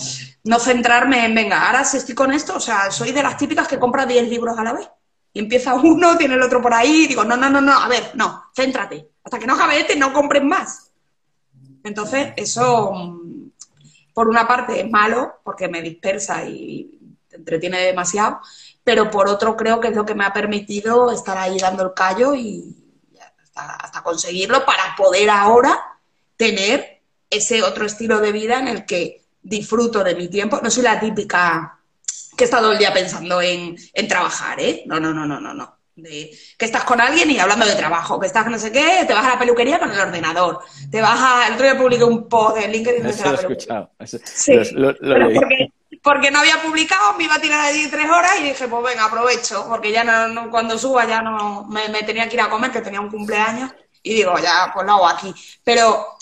[0.44, 3.68] no centrarme en, venga, ahora si estoy con esto, o sea, soy de las típicas
[3.68, 4.88] que compra 10 libros a la vez.
[5.32, 7.88] Y empieza uno, tiene el otro por ahí, y digo, no, no, no, no, a
[7.88, 9.08] ver, no, céntrate.
[9.24, 10.90] Hasta que no acabe este, no compres más.
[11.84, 13.50] Entonces, eso, mm,
[14.12, 16.98] por una parte, es malo porque me dispersa y
[17.30, 18.40] entretiene demasiado,
[18.84, 21.94] pero por otro creo que es lo que me ha permitido estar ahí dando el
[21.94, 22.76] callo y
[23.54, 25.78] hasta, conseguirlo para poder ahora
[26.36, 30.60] tener ese otro estilo de vida en el que disfruto de mi tiempo.
[30.62, 31.78] No soy la típica
[32.36, 33.76] que está todo el día pensando en,
[34.08, 34.82] trabajar, ¿eh?
[34.86, 35.78] No, no, no, no, no, no.
[35.94, 39.26] que estás con alguien y hablando de trabajo, que estás no sé qué, te vas
[39.26, 41.46] a la peluquería con el ordenador, te vas a...
[41.48, 43.90] El otro día publiqué un post en LinkedIn Eso lo he escuchado.
[44.24, 45.70] sí, lo, porque
[46.30, 49.66] no había publicado, me iba a tirar allí tres horas y dije, pues venga, aprovecho,
[49.68, 53.00] porque ya no, cuando suba ya no me, tenía que ir a comer, que tenía
[53.00, 55.32] un cumpleaños, y digo, ya, pues lo hago aquí.
[55.62, 56.16] Pero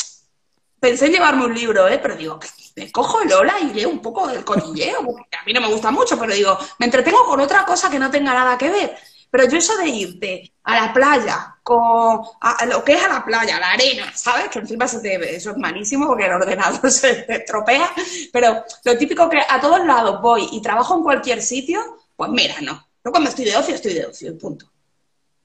[0.78, 1.98] pensé en llevarme un libro, ¿eh?
[1.98, 2.38] Pero digo,
[2.76, 5.68] me cojo el Ola y leo un poco del cotilleo, porque a mí no me
[5.68, 8.98] gusta mucho, pero digo, me entretengo con otra cosa que no tenga nada que ver.
[9.30, 13.24] Pero yo eso de irte a la playa, con a, lo que es a la
[13.24, 14.48] playa, la arena, ¿sabes?
[14.48, 17.90] Que encima se te, eso es malísimo porque el ordenador se te estropea,
[18.32, 21.80] pero lo típico que a todos lados voy y trabajo en cualquier sitio,
[22.16, 22.86] pues mira, no.
[23.04, 24.66] Yo cuando estoy de ocio, estoy de ocio, punto.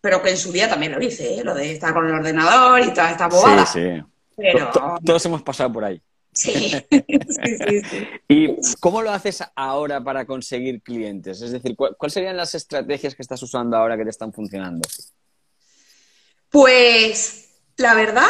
[0.02, 1.44] Pero que en su día también lo hice, ¿eh?
[1.44, 3.66] lo de estar con el ordenador y toda esta bobada.
[3.66, 4.04] Sí, sí.
[4.36, 4.72] Pero...
[5.04, 6.02] Todos hemos pasado por ahí.
[6.38, 6.70] Sí.
[6.92, 11.42] sí, sí, ¿Y cómo lo haces ahora para conseguir clientes?
[11.42, 14.86] Es decir, ¿cuáles serían las estrategias que estás usando ahora que te están funcionando?
[16.50, 18.28] Pues la verdad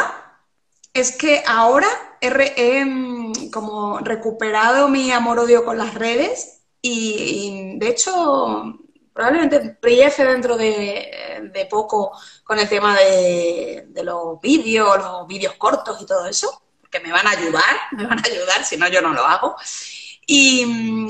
[0.94, 1.88] es que ahora
[2.20, 8.78] he, mm, como recuperado mi amor-odio con las redes y, de hecho
[9.12, 11.10] probablemente empiece dentro de,
[11.68, 12.12] poco
[12.44, 16.62] con el tema de, de los vídeos, los vídeos cortos y todo eso
[16.96, 19.56] que me van a ayudar, me van a ayudar, si no yo no lo hago.
[20.26, 21.08] Y mm,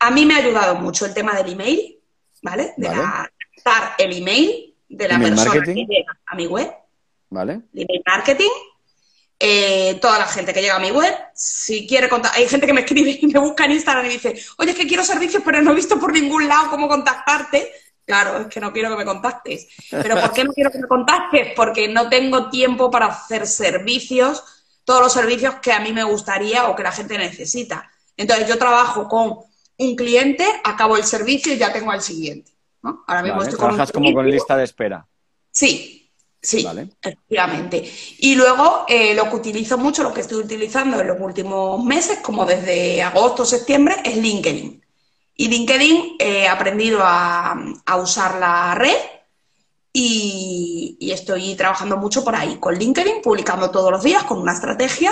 [0.00, 1.98] a mí me ha ayudado mucho el tema del email,
[2.42, 2.74] ¿vale?
[2.76, 6.72] De adaptar el email de la persona que llega a mi web.
[7.28, 7.62] ¿Vale?
[7.74, 8.50] email marketing.
[9.38, 12.72] eh, toda la gente que llega a mi web, si quiere contar, hay gente que
[12.72, 15.60] me escribe y me busca en Instagram y dice, oye, es que quiero servicios, pero
[15.60, 17.70] no he visto por ningún lado cómo contactarte.
[18.06, 19.66] Claro, es que no quiero que me contactes.
[19.90, 21.52] Pero ¿por qué no quiero que me contactes?
[21.56, 24.44] Porque no tengo tiempo para hacer servicios,
[24.86, 27.90] todos los servicios que a mí me gustaría o que la gente necesita.
[28.16, 29.40] Entonces yo trabajo con
[29.78, 32.52] un cliente, acabo el servicio y ya tengo al siguiente.
[32.82, 35.06] Ahora mismo estoy trabajas como con lista de espera.
[35.50, 36.64] Sí, sí,
[37.02, 37.90] efectivamente.
[38.18, 42.20] Y luego eh, lo que utilizo mucho, lo que estoy utilizando en los últimos meses,
[42.20, 44.84] como desde agosto, septiembre, es LinkedIn.
[45.34, 47.56] Y LinkedIn eh, he aprendido a,
[48.00, 48.96] usar la red
[49.98, 55.10] y, estoy trabajando mucho por ahí, con LinkedIn, publicando todos los días con una estrategia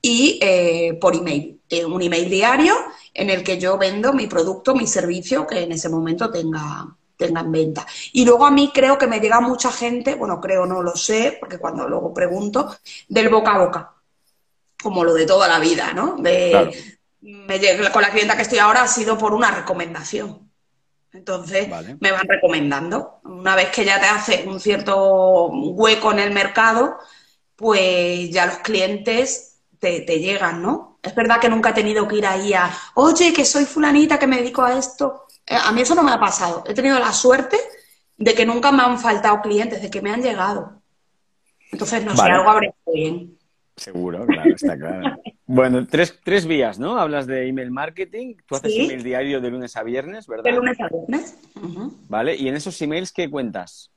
[0.00, 2.74] y eh, por email, eh, un email diario
[3.12, 7.40] en el que yo vendo mi producto, mi servicio que en ese momento tenga, tenga
[7.40, 7.84] en venta.
[8.12, 11.36] Y luego a mí creo que me llega mucha gente, bueno, creo, no lo sé,
[11.40, 12.76] porque cuando luego pregunto,
[13.08, 13.94] del boca a boca,
[14.80, 16.16] como lo de toda la vida, ¿no?
[16.18, 20.49] De, me, con la clienta que estoy ahora ha sido por una recomendación.
[21.12, 21.68] Entonces
[22.00, 23.20] me van recomendando.
[23.24, 26.98] Una vez que ya te hace un cierto hueco en el mercado,
[27.56, 30.98] pues ya los clientes te, llegan, ¿no?
[31.02, 34.26] Es verdad que nunca he tenido que ir ahí a, oye, que soy fulanita, que
[34.26, 35.26] me dedico a esto.
[35.46, 36.62] Eh, a mí eso no me ha pasado.
[36.66, 37.58] He tenido la suerte
[38.16, 40.80] de que nunca me han faltado clientes, de que me han llegado.
[41.72, 43.38] Entonces, no sé, algo habré hecho bien.
[43.76, 45.16] Seguro, claro, está claro.
[45.52, 46.96] Bueno, tres, tres vías, ¿no?
[46.96, 50.44] Hablas de email marketing, tú haces email diario de lunes a viernes, ¿verdad?
[50.44, 51.36] De lunes a viernes.
[52.08, 53.90] Vale, ¿y en esos emails qué cuentas?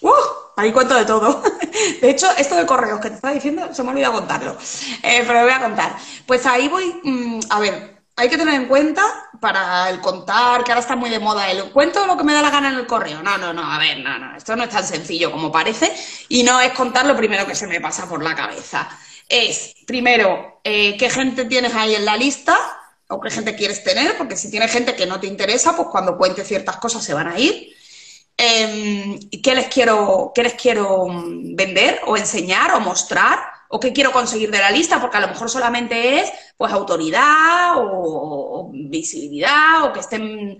[0.00, 0.10] ¡Uh!
[0.56, 1.42] Ahí cuento de todo.
[2.00, 4.56] De hecho, esto de correos que te estaba diciendo, se me ha olvidado contarlo.
[5.02, 5.96] Eh, pero lo voy a contar.
[6.26, 9.02] Pues ahí voy, mm, a ver, hay que tener en cuenta
[9.40, 12.42] para el contar, que ahora está muy de moda el cuento lo que me da
[12.42, 13.22] la gana en el correo.
[13.22, 15.92] No, no, no, a ver, no, no, esto no es tan sencillo como parece
[16.28, 18.88] y no es contar lo primero que se me pasa por la cabeza
[19.30, 22.58] es, primero, eh, qué gente tienes ahí en la lista
[23.08, 26.18] o qué gente quieres tener, porque si tienes gente que no te interesa, pues cuando
[26.18, 27.74] cuente ciertas cosas se van a ir.
[28.36, 33.38] Em, ¿qué, les quiero, ¿Qué les quiero mm, vender o enseñar o mostrar?
[33.72, 35.00] ¿O qué quiero conseguir de la lista?
[35.00, 40.58] Porque a lo mejor solamente es pues autoridad o visibilidad o que estén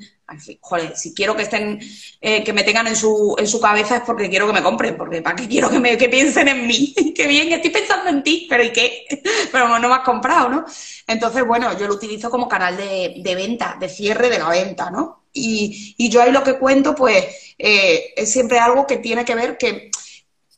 [0.94, 1.80] si quiero que estén,
[2.20, 4.96] eh, que me tengan en su, en su cabeza es porque quiero que me compren,
[4.96, 6.94] porque para qué quiero que, me, que piensen en mí.
[7.16, 9.06] qué bien, estoy pensando en ti, pero ¿y qué?
[9.52, 10.64] pero no me has comprado, ¿no?
[11.06, 15.24] Entonces, bueno, yo lo utilizo como canal de, venta, de cierre de la venta, ¿no?
[15.32, 19.34] Y, y yo ahí lo que cuento, pues, eh, es siempre algo que tiene que
[19.34, 19.90] ver que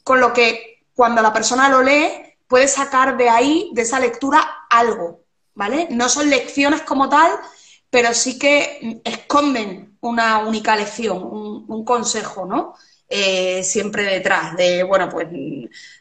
[0.04, 2.08] con lo que cuando la persona lo lee,
[2.52, 5.88] puede sacar de ahí, de esa lectura, algo, ¿vale?
[5.90, 7.32] No son lecciones como tal,
[7.88, 12.74] pero sí que esconden una única lección, un, consejo, ¿no?
[13.08, 15.28] Eh, siempre detrás de, bueno, pues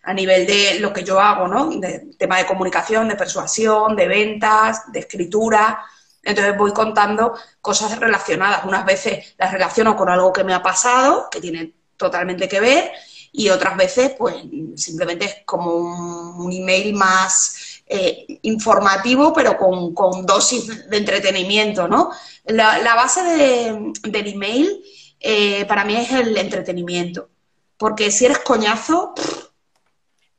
[0.04, 1.70] a nivel de lo que yo hago, ¿no?
[1.70, 5.86] De tema de comunicación, de persuasión, de ventas, de escritura.
[6.22, 8.66] Entonces voy contando cosas relacionadas.
[8.66, 12.92] Unas veces las relaciono con algo que me ha pasado, que tiene totalmente que ver,
[13.32, 14.36] y otras veces, pues
[14.76, 22.12] simplemente es como un email más eh, informativo, pero con, dosis de entretenimiento, ¿no?
[22.46, 24.84] La, base del email
[25.20, 27.30] eh, para mí es el entretenimiento,
[27.78, 29.13] porque si eres coñazo,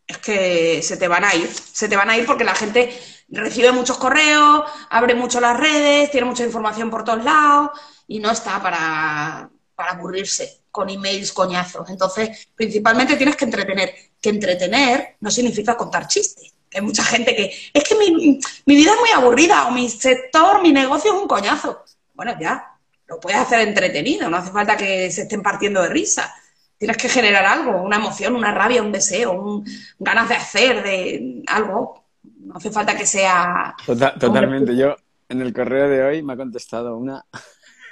[0.06, 2.92] es que se te van a ir, se te van a ir porque la gente
[3.28, 7.70] recibe muchos correos, abre mucho las redes, tiene mucha información por todos lados
[8.06, 9.50] y no está para,
[9.82, 11.90] para aburrirse con emails coñazos.
[11.90, 13.94] Entonces, principalmente tienes que entretener.
[14.20, 19.00] Que entretener no significa contar chistes hay mucha gente que, es que mi, vida es
[19.00, 21.84] muy aburrida o mi sector, mi negocio es un coñazo.
[22.14, 26.34] Bueno, ya, lo puedes hacer entretenido, no hace falta que se estén partiendo de risa.
[26.78, 29.64] Tienes que generar algo, una emoción, una rabia, un deseo, un,
[29.98, 32.04] ganas de hacer, de algo.
[32.22, 33.74] No hace falta que sea...
[33.86, 34.74] Tota-, totalmente.
[34.76, 34.96] Yo
[35.28, 37.24] en el correo de hoy me ha contestado una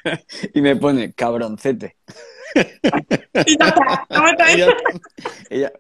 [0.55, 1.97] y me pone cabroncete.
[3.47, 3.57] y
[5.51, 5.73] ella,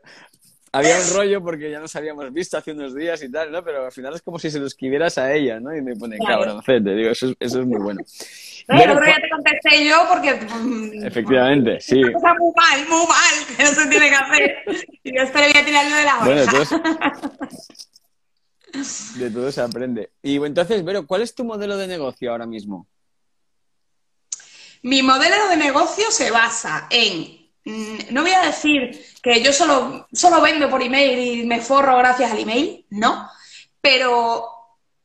[0.73, 3.65] había un rollo porque ya nos habíamos visto hace unos días y tal, ¿no?
[3.65, 5.75] Pero al final es como si se lo escribieras a ella, ¿no?
[5.75, 8.01] Y me pone cabroncete, digo, eso, eso es muy bueno.
[8.69, 10.35] No, el otro día te contesté yo porque...
[10.35, 12.01] Mm, Efectivamente, sí.
[12.01, 14.57] Está muy mal, muy mal, que no se tiene que hacer.
[15.03, 16.41] Y yo estoy tirando de la bueno,
[19.17, 20.11] de todo se aprende.
[20.23, 22.87] Y entonces, Vero, ¿cuál es tu modelo de negocio ahora mismo?
[24.83, 30.07] Mi modelo de negocio se basa en Mm, no voy a decir que yo solo,
[30.13, 33.29] solo vendo por email y me forro gracias al email, no,
[33.81, 34.47] pero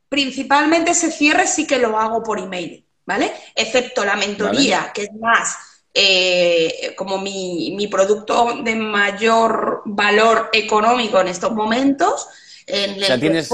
[0.08, 3.30] principalmente ese cierre sí que lo hago por email, ¿vale?
[3.54, 5.56] Excepto la mentoría, que es más
[5.92, 12.26] eh, como mi, mi, producto de mayor valor económico en estos momentos,
[12.66, 13.48] en O sea, el tienes-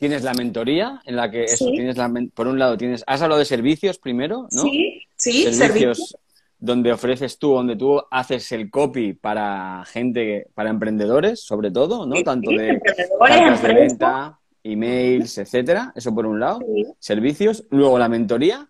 [0.00, 1.72] Tienes la mentoría, en la que eso, Sí.
[1.72, 4.62] tienes la por un lado tienes, has hablado de servicios primero, ¿no?
[4.62, 6.16] Sí, sí, servicios servicios.
[6.58, 12.16] donde ofreces tú, donde tú haces el copy para gente, para emprendedores, sobre todo, ¿no?
[12.16, 15.92] Sí, Tanto de emprendedores, cartas de venta, emails, etcétera.
[15.94, 16.60] Eso por un lado.
[16.60, 16.86] Sí.
[16.98, 17.64] Servicios.
[17.70, 18.68] Luego la mentoría.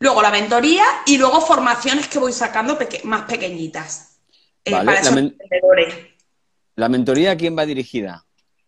[0.00, 4.18] Luego la mentoría y luego formaciones que voy sacando peque- más pequeñitas
[4.64, 5.94] eh, Vale, para la esos emprendedores.
[6.76, 8.23] La mentoría, ¿a quién va dirigida?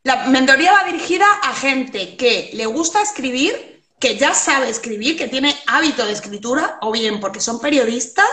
[0.07, 5.27] La mentoría va dirigida a gente que le gusta escribir, que ya sabe escribir, que
[5.27, 8.29] tiene hábito de escritura, o bien porque son periodistas,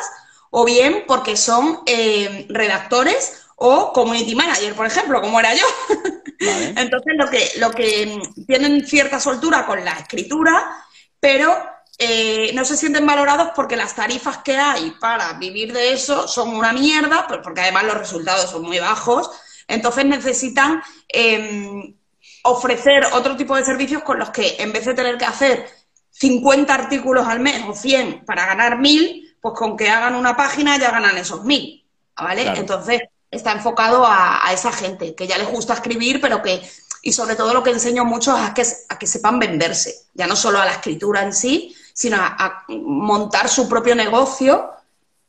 [0.51, 5.65] o bien porque son eh, redactores o community manager, por ejemplo, como era yo.
[6.41, 6.73] Vale.
[6.77, 10.85] Entonces, lo que, lo que tienen cierta soltura con la escritura,
[11.19, 11.57] pero
[11.97, 16.49] eh, no se sienten valorados porque las tarifas que hay para vivir de eso son
[16.49, 19.31] una mierda, porque además los resultados son muy bajos.
[19.67, 21.95] Entonces necesitan eh,
[22.43, 25.67] ofrecer otro tipo de servicios con los que en vez de tener que hacer
[26.11, 30.77] 50 artículos al mes o 100 para ganar 1000, pues con que hagan una página
[30.77, 31.85] ya ganan esos 1000.
[32.15, 32.43] ¿Vale?
[32.43, 32.59] Claro.
[32.59, 36.61] Entonces está enfocado a, a esa gente que ya les gusta escribir, pero que,
[37.01, 40.27] y sobre todo lo que enseño mucho es a que, a que sepan venderse, ya
[40.27, 44.73] no solo a la escritura en sí, sino a, a montar su propio negocio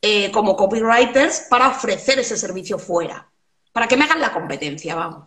[0.07, 3.27] eh, como copywriters para ofrecer ese servicio fuera,
[3.75, 5.25] para que me hagan la competencia, vamos.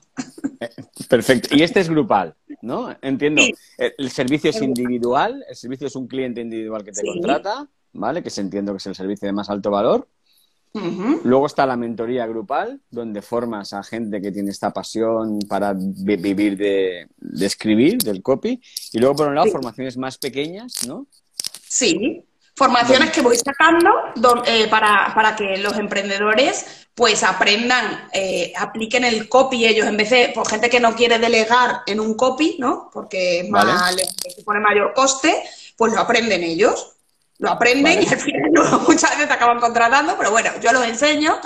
[1.09, 1.53] Perfecto.
[1.53, 2.95] Y este es grupal, ¿no?
[3.01, 3.41] Entiendo.
[3.41, 3.53] Sí.
[3.77, 7.07] El servicio es individual, el servicio es un cliente individual que te Sí.
[7.07, 8.23] contrata, ¿vale?
[8.23, 10.07] Que se entiendo que es el servicio de más alto valor.
[11.23, 16.15] Luego está la mentoría grupal, donde formas a gente que tiene esta pasión para vi-
[16.17, 18.61] vivir de, de escribir, del copy.
[18.93, 19.51] Y luego, por un lado, Sí.
[19.53, 21.07] formaciones más pequeñas, ¿no?
[21.67, 22.23] Sí,
[22.57, 26.65] formaciones que voy sacando don- eh, para, para que los emprendedores
[26.95, 31.19] pues aprendan, eh, apliquen el copy ellos, en vez de por gente que no quiere
[31.19, 32.89] delegar en un copy, ¿no?
[32.91, 34.03] Porque es más, Vale.
[34.35, 35.43] supone mayor coste,
[35.77, 36.93] pues lo aprenden ellos.
[37.39, 38.07] Lo aprenden Vale.
[38.09, 38.51] y al final
[38.87, 41.39] muchas veces te acaban contratando, pero bueno, yo los enseño.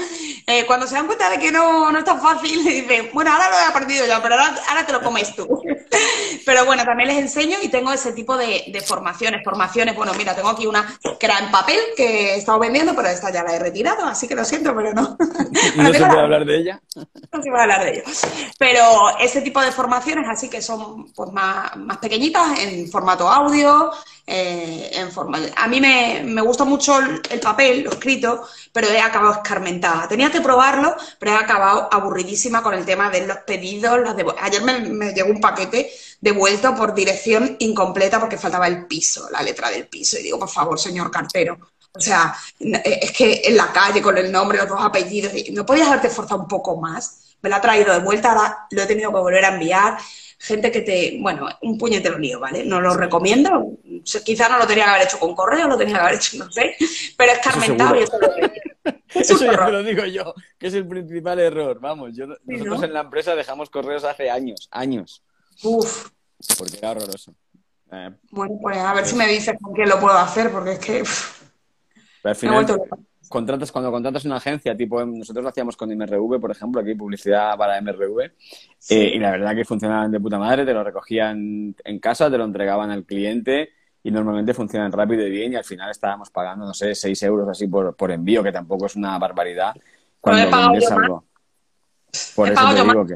[0.47, 3.49] Eh, cuando se dan cuenta de que no, no es tan fácil, dicen, bueno, ahora
[3.49, 5.47] lo he aprendido yo, pero ahora, ahora te lo comes tú.
[6.45, 9.43] pero bueno, también les enseño y tengo ese tipo de, de formaciones.
[9.43, 13.07] Formaciones, bueno, mira, tengo aquí una que era en papel que he estado vendiendo, pero
[13.09, 15.17] esta ya la he retirado, así que lo siento, pero no.
[15.75, 16.81] No se puede la- hablar de ella.
[17.31, 18.03] no se a hablar de ello.
[18.57, 23.91] Pero ese tipo de formaciones, así que son pues, más, más pequeñitas, en formato audio,
[24.25, 25.39] eh, en forma...
[25.55, 30.07] A mí me, me gusta mucho el, el papel, lo escrito, pero he acabado escarmentada.
[30.07, 33.99] Tenía que probarlo, pero he acabado aburridísima con el tema de los pedidos.
[33.99, 38.85] Las devu- Ayer me, me llegó un paquete devuelto por dirección incompleta porque faltaba el
[38.87, 40.17] piso, la letra del piso.
[40.19, 41.57] Y digo, por favor, señor cartero,
[41.93, 45.65] o sea, eh, es que en la calle con el nombre, los dos apellidos, ¿no
[45.65, 47.35] podías haberte esforzado un poco más?
[47.41, 49.97] Me la ha traído de vuelta, ahora lo he tenido que volver a enviar.
[50.43, 52.63] Gente que te, bueno, un puñetero lío, ¿vale?
[52.63, 53.73] No lo recomiendo.
[54.25, 56.51] Quizá no lo tenía que haber hecho con correo, lo tenía que haber hecho, no
[56.51, 56.75] sé,
[57.15, 58.51] pero es carmentado y eso lo es
[59.13, 61.79] Eso ya te lo digo yo, que es el principal error.
[61.79, 62.85] Vamos, yo, nosotros ¿no?
[62.85, 65.23] en la empresa dejamos correos hace años, años,
[65.63, 66.09] Uf,
[66.57, 67.35] porque era horroroso.
[67.91, 70.79] Eh, bueno, pues a ver si me dices con quién lo puedo hacer, porque es
[70.79, 71.41] que uf,
[72.21, 72.81] pero al final,
[73.27, 77.57] contratas, cuando contratas una agencia, tipo, nosotros lo hacíamos con MRV, por ejemplo, aquí publicidad
[77.57, 78.31] para MRV,
[78.89, 82.37] eh, y la verdad que funcionaban de puta madre, te lo recogían en casa, te
[82.37, 83.69] lo entregaban al cliente
[84.03, 87.47] y normalmente funcionan rápido y bien y al final estábamos pagando, no sé, 6 euros
[87.49, 89.73] así por, por envío, que tampoco es una barbaridad
[90.19, 90.99] cuando vendes más.
[90.99, 91.23] algo.
[92.35, 93.15] Por He eso te digo que...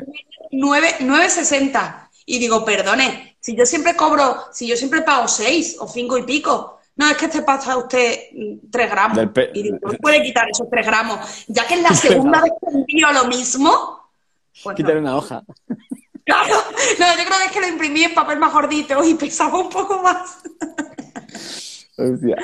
[0.52, 2.10] 9, 9,60.
[2.28, 6.24] Y digo, perdone, si yo siempre cobro, si yo siempre pago 6 o 5 y
[6.24, 8.18] pico, no, es que te pasa usted
[8.72, 9.18] 3 gramos.
[9.18, 11.46] Del pe- Y digo, ¿no puede quitar esos 3 gramos?
[11.48, 14.00] Ya que es la segunda vez que envío lo mismo.
[14.64, 15.02] Pues Quitar no.
[15.02, 15.44] una hoja.
[16.26, 16.56] Claro,
[17.00, 19.70] no, yo creo que es que lo imprimí en papel más gordito y pesaba un
[19.70, 20.40] poco más.
[21.98, 22.36] Hostia.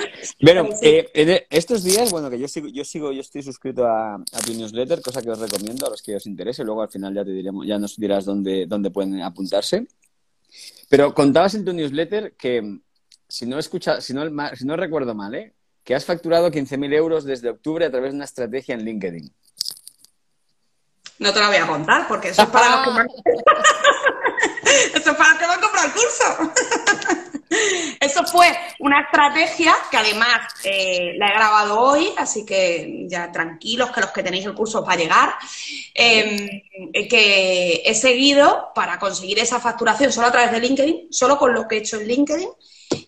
[0.41, 0.87] Bueno, Sí.
[0.87, 4.39] eh, en estos días, bueno, que yo sigo, yo sigo, yo estoy suscrito a, a
[4.45, 6.63] tu newsletter, cosa que os recomiendo a los que os interese.
[6.63, 9.87] Luego al final ya te diremos, ya nos dirás dónde, dónde pueden apuntarse.
[10.89, 12.79] Pero contabas en tu newsletter que,
[13.27, 14.23] si no escucha, si no,
[14.55, 15.53] si no recuerdo mal, ¿eh?
[15.84, 19.34] que has facturado 15.000 euros desde octubre a través de una estrategia en LinkedIn.
[21.22, 23.07] No te lo voy a contar porque eso es para los que me han...
[24.95, 26.51] eso es para los que me han comprado el curso.
[27.99, 33.91] eso fue una estrategia que además eh, la he grabado hoy, así que ya tranquilos
[33.91, 35.36] que los que tenéis el curso os va a llegar.
[35.93, 36.63] Eh,
[37.07, 41.67] que he seguido para conseguir esa facturación solo a través de LinkedIn, solo con lo
[41.67, 42.49] que he hecho en LinkedIn.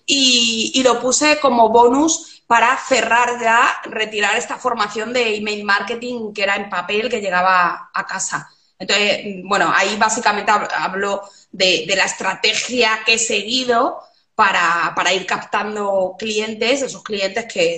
[0.05, 6.33] Y, y lo puse como bonus para cerrar ya, retirar esta formación de email marketing
[6.33, 8.49] que era en papel que llegaba a casa.
[8.77, 14.01] Entonces, bueno, ahí básicamente hablo de, la estrategia que he seguido
[14.35, 17.77] para, ir captando clientes, esos clientes que,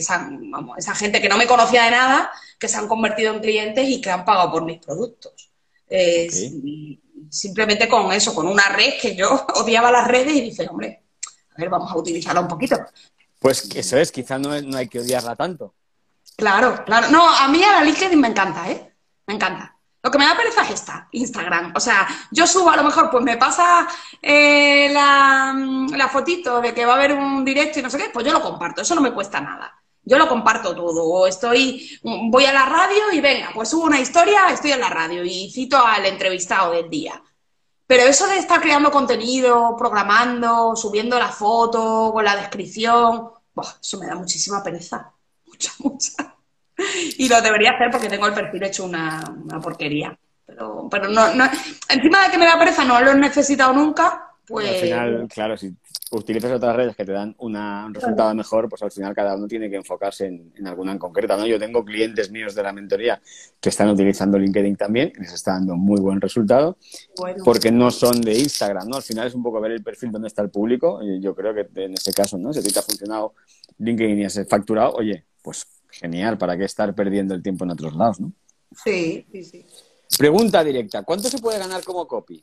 [0.49, 3.87] vamos, esa gente que no me conocía de nada, que se han convertido en clientes
[3.87, 5.51] y que han pagado por mis productos.
[7.29, 11.03] Simplemente con eso, con una red que yo odiaba las redes y dije, hombre,
[11.55, 12.77] a ver, vamos a utilizarla un poquito.
[13.39, 15.73] Pues eso es, quizás no, no hay que odiarla tanto.
[16.35, 17.09] Claro, claro.
[17.09, 18.93] No, a mí a la LinkedIn me encanta, ¿eh?
[19.27, 19.75] Me encanta.
[20.03, 21.73] Lo que me da pereza es esta, Instagram.
[21.75, 23.87] O sea, yo subo a lo mejor, pues me pasa
[24.21, 25.55] eh, la,
[25.95, 28.31] la, fotito de que va a haber un directo y no sé qué, pues yo
[28.31, 29.73] lo comparto, eso no me cuesta nada.
[30.03, 31.03] Yo lo comparto todo.
[31.03, 34.89] O estoy, voy a la radio y venga, pues subo una historia, estoy en la
[34.89, 37.19] radio y cito al entrevistado del día.
[37.87, 43.29] Pero eso de estar creando contenido, programando, subiendo la foto con la descripción,
[43.81, 45.11] eso me da muchísima pereza.
[45.45, 46.35] Mucha, mucha.
[47.17, 49.23] y lo debería hacer porque tengo el perfil hecho una,
[49.63, 50.17] porquería.
[50.45, 51.45] Pero, pero no, no,
[51.87, 54.67] encima de que me da pereza, no lo he necesitado nunca, pues...
[54.67, 55.73] Al final, claro, si
[56.11, 59.69] utilizas otras redes que te dan un resultado mejor, pues al final cada uno tiene
[59.69, 61.47] que enfocarse en, alguna en concreta, ¿no?
[61.47, 63.21] Yo tengo clientes míos de la mentoría
[63.59, 66.77] que están utilizando LinkedIn también, les está dando muy buen resultado,
[67.43, 68.97] porque no son de Instagram, ¿no?
[68.97, 71.53] Al final es un poco ver el perfil donde está el público, y yo creo
[71.53, 72.53] que en ese caso, ¿no?
[72.53, 73.33] Si a ti te ha funcionado
[73.79, 77.95] LinkedIn y has facturado, oye, pues genial, ¿para qué estar perdiendo el tiempo en otros
[77.95, 78.31] lados, no?
[78.83, 79.65] Sí, sí, sí.
[80.17, 82.41] Pregunta directa, ¿cuánto se puede ganar como copy?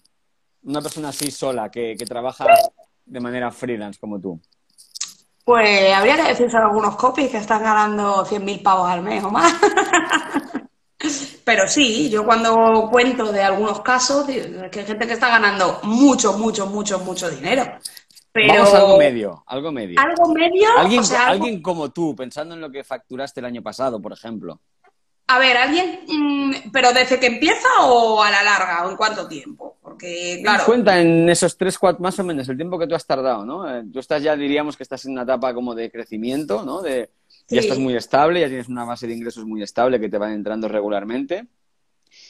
[0.65, 2.47] Una persona así sola, que, trabaja
[3.05, 4.41] de manera freelance como tú.
[5.45, 9.31] Pues habría que decirse a algunos copies que están ganando 100.000 pavos al mes o
[9.31, 9.53] más.
[11.45, 16.39] Pero sí, yo cuando cuento de algunos casos, que hay gente que está ganando mucho,
[16.39, 17.65] mucho, mucho, mucho dinero.
[18.31, 18.55] Pero...
[18.55, 20.01] Vamos a algo medio, algo medio.
[20.01, 20.69] ¿Algo medio?
[20.79, 24.61] Alguien, alguien como tú, pensando en lo que facturaste el año pasado, por ejemplo.
[25.29, 29.27] A ver, alguien, mm, pero desde que empieza o a la larga, o en cuánto
[29.29, 30.65] tiempo, porque claro.
[30.67, 33.69] Cuenta en esos tres, cuatro, más o menos, el tiempo que tú has tardado, ¿no?
[33.69, 36.83] Eh, tú estás ya, diríamos que estás en una etapa como de crecimiento, ¿no?
[36.83, 37.11] De,
[37.49, 40.33] Ya estás muy estable, ya tienes una base de ingresos muy estable que te van
[40.33, 41.47] entrando regularmente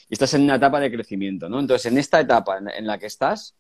[0.09, 1.61] y estás en una etapa de crecimiento, ¿no?
[1.61, 3.55] Entonces, en esta etapa en la que estás,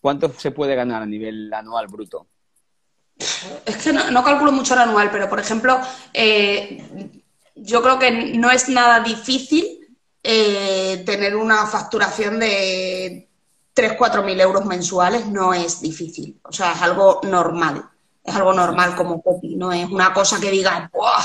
[0.00, 2.28] ¿cuánto se puede ganar a nivel anual bruto?
[3.18, 5.80] Es que no, calculo mucho el anual, pero por ejemplo,
[6.12, 6.82] eh,
[7.56, 9.80] yo creo que no es nada difícil
[10.22, 13.28] eh, tener una facturación de
[13.72, 16.38] 3, 4 mil euros mensuales, no es difícil.
[16.44, 17.88] O sea, es algo normal.
[18.22, 21.22] Es algo normal como copy, no es una cosa que diga, ¡buah!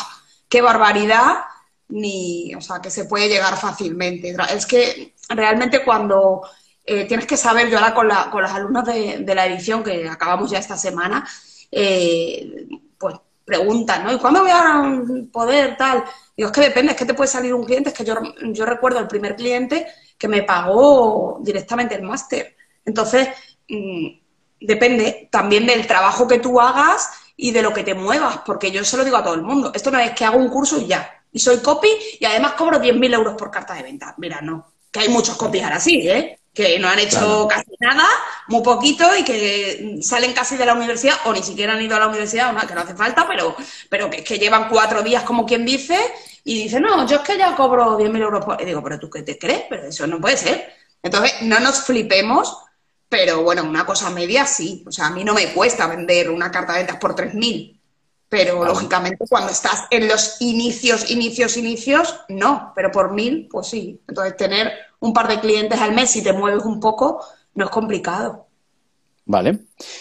[0.48, 1.38] ¡Qué barbaridad!
[1.90, 4.36] Ni, o sea, que se puede llegar fácilmente.
[4.54, 6.44] Es que realmente cuando
[6.86, 10.08] eh, tienes que saber, yo ahora con, la, con las alumnas de, la edición que
[10.08, 11.28] acabamos ya esta semana,
[11.72, 12.68] eh,
[12.98, 13.16] pues
[13.46, 14.14] preguntan, ¿no?
[14.14, 16.04] ¿Y cuándo voy a poder tal?
[16.36, 18.16] Digo, es que depende, es que te puede salir un cliente, es que yo,
[18.54, 19.88] yo recuerdo el primer cliente
[20.18, 22.56] que me pagó directamente el máster.
[22.86, 23.30] Entonces,
[23.68, 24.08] mm,
[24.62, 28.84] depende también del trabajo que tú hagas y de lo que te muevas, porque yo
[28.84, 29.72] se lo digo a todo el mundo.
[29.74, 31.10] Esto no es que hago un curso y ya.
[31.32, 31.90] Y soy copy
[32.20, 34.14] y además cobro 10.000 euros por carta de venta.
[34.18, 34.74] Mira, no.
[34.92, 36.41] Que hay muchos copies ahora sí, ¿eh?
[36.54, 38.06] Que no han hecho casi nada,
[38.48, 42.00] muy poquito y que salen casi de la universidad o ni siquiera han ido a
[42.00, 43.56] la universidad, que no hace falta, pero,
[43.90, 45.98] pero que, que llevan cuatro días como quien dice
[46.44, 48.62] y dice, no, yo es que ya cobro 10.000 euros por...
[48.62, 50.74] Y digo, pero tú qué te crees, pero eso no puede ser.
[51.04, 52.58] Entonces, no nos flipemos,
[53.08, 54.84] pero bueno, una cosa media sí.
[54.88, 57.80] O sea, a mí no me cuesta vender una carta de ventas por 3.000.
[58.28, 62.72] Pero lógicamente cuando estás en los inicios, inicios, inicios, no.
[62.76, 64.02] Pero por mil, pues sí.
[64.08, 64.72] Entonces tener
[65.02, 67.22] un par de clientes al mes y te mueves un poco,
[67.56, 68.48] no es complicado.
[69.26, 69.60] Vale.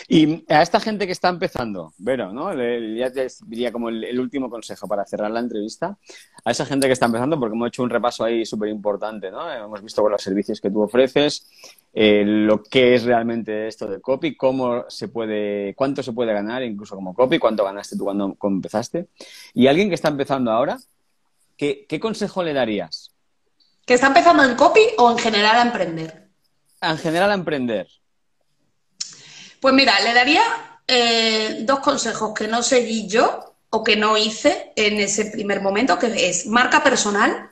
[0.08, 2.52] Y a esta gente que está empezando, Vero, ¿no?
[2.52, 5.96] ya te diría como el, último consejo para cerrar la entrevista.
[6.44, 9.50] A esa gente que está empezando, porque hemos hecho un repaso ahí súper importante, ¿no?
[9.52, 11.46] Hemos visto los servicios que tú ofreces,
[11.92, 16.62] eh, lo que es realmente esto de copy, cómo se puede, cuánto se puede ganar
[16.62, 19.08] incluso como copy, cuánto ganaste tú cuando, empezaste.
[19.54, 20.78] Y alguien que está empezando ahora,
[21.56, 23.09] ¿qué, ¿qué consejo le darías?
[23.84, 26.28] ¿Que está empezando en copy o en general a emprender?
[26.80, 27.88] En general a emprender.
[29.60, 30.42] Pues mira, le daría
[30.86, 35.98] eh, dos consejos que no seguí yo o que no hice en ese primer momento,
[35.98, 37.50] que es marca personal.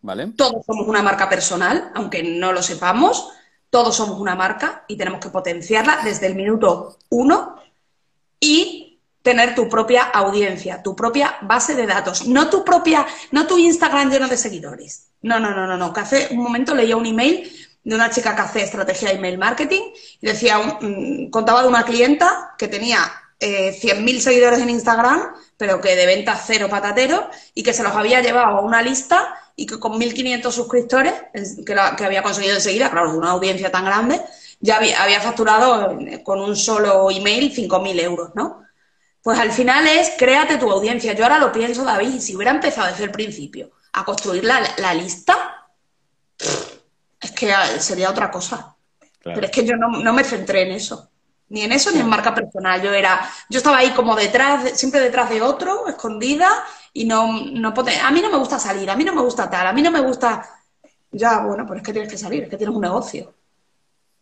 [0.00, 0.28] Vale.
[0.36, 3.30] Todos somos una marca personal, aunque no lo sepamos.
[3.70, 7.56] Todos somos una marca y tenemos que potenciarla desde el minuto uno
[8.40, 8.87] y
[9.28, 14.10] tener tu propia audiencia, tu propia base de datos, no tu propia, no tu Instagram
[14.10, 15.10] lleno de seguidores.
[15.20, 15.92] No, no, no, no, no.
[15.92, 17.52] Que hace un momento leía un email
[17.84, 19.82] de una chica que hace estrategia de email marketing
[20.22, 20.78] y decía,
[21.30, 23.00] contaba de una clienta que tenía
[23.38, 27.92] eh, 100.000 seguidores en Instagram, pero que de ventas cero patatero, y que se los
[27.92, 31.12] había llevado a una lista y que con 1.500 suscriptores,
[31.66, 34.22] que, que había conseguido enseguida, claro, de una audiencia tan grande,
[34.60, 38.67] ya había, facturado con un solo email 5.000 euros, ¿no?
[39.28, 41.12] Pues al final es créate tu audiencia.
[41.12, 44.94] Yo ahora lo pienso, David, si hubiera empezado desde el principio a construir la, la
[44.94, 45.68] lista,
[47.20, 48.74] es que sería otra cosa.
[49.22, 51.10] Pero es que yo no, no, me centré en eso.
[51.50, 52.80] Ni en eso ni en marca personal.
[52.80, 56.48] Yo era, yo estaba ahí como detrás, siempre detrás de otro, escondida,
[56.94, 59.66] y no, no a mí no me gusta salir, a mí no me gusta tal,
[59.66, 60.42] a mí no me gusta.
[61.10, 63.34] Ya, bueno, pues es que tienes que salir, es que tienes un negocio.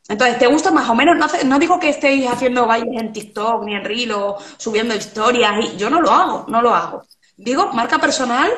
[0.09, 1.17] Entonces, ¿te gusta más o menos?
[1.17, 5.53] No, no, digo que estéis haciendo bailes en TikTok ni en Reel o subiendo historias.
[5.65, 7.05] Y yo no lo hago, no lo hago.
[7.37, 8.51] Digo, marca personal,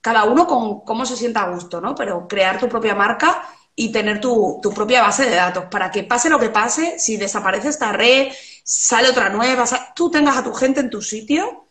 [0.00, 1.94] cada uno con cómo se sienta a gusto, ¿no?
[1.94, 6.02] Pero crear tu propia marca y tener tu, tu propia base de datos para que
[6.04, 8.32] pase lo que pase, si desaparece esta red,
[8.64, 9.64] sale otra nueva,
[9.94, 11.66] tú tengas a tu gente en tu sitio,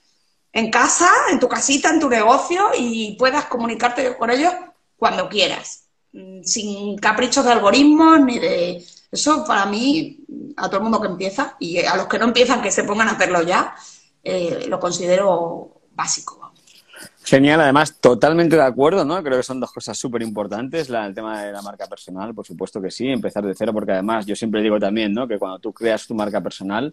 [0.51, 4.53] en casa, en tu casita, en tu negocio y puedas comunicarte con ellos
[4.97, 10.19] cuando quieras, mm, sin caprichos de algoritmos ni de eso para mí,
[10.57, 13.07] a todo el mundo que empieza y a los que no empiezan que se pongan
[13.07, 13.75] a hacerlo ya,
[14.23, 16.39] eh, lo considero básico.
[17.23, 19.21] Genial, además, totalmente de acuerdo, ¿no?
[19.23, 20.89] Creo que son dos cosas súper importantes.
[20.89, 24.25] El tema de la marca personal, por supuesto que sí, empezar de cero, porque además
[24.25, 25.27] yo siempre digo también, ¿no?
[25.27, 26.91] Que cuando tú creas tu marca personal,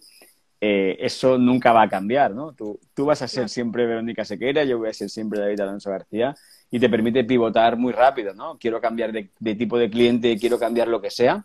[0.61, 2.53] eh, eso nunca va a cambiar, ¿no?
[2.53, 5.91] Tú, tú vas a ser siempre Verónica Sequeira, yo voy a ser siempre David Alonso
[5.91, 6.35] García
[6.71, 8.59] y te permite pivotar muy rápido, ¿no?
[8.59, 11.45] Quiero cambiar de, de tipo de cliente, quiero cambiar lo que sea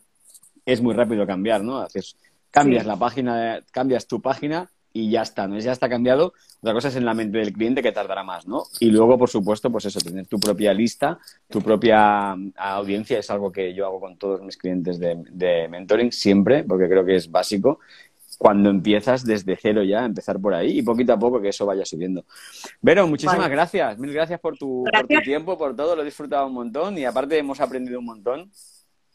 [0.66, 1.78] es muy rápido cambiar, ¿no?
[1.78, 2.18] Haces,
[2.50, 5.58] cambias la página, cambias tu página y ya está, ¿no?
[5.60, 6.34] Ya está cambiado.
[6.62, 8.64] Otra cosa es en la mente del cliente que tardará más, ¿no?
[8.80, 11.18] Y luego, por supuesto, pues eso, tener tu propia lista,
[11.50, 16.12] tu propia mm, audiencia es algo que yo hago con todos mis clientes de, mentoring
[16.12, 17.80] siempre, porque creo que es básico.
[18.38, 21.86] Cuando empiezas desde cero ya, empezar por ahí y poquito a poco que eso vaya
[21.86, 22.26] subiendo.
[22.82, 24.00] Vero, muchísimas gracias.
[24.00, 25.96] Mil gracias por tu, por tu tiempo, por todo.
[25.96, 28.52] Lo he disfrutado un montón y aparte hemos aprendido un montón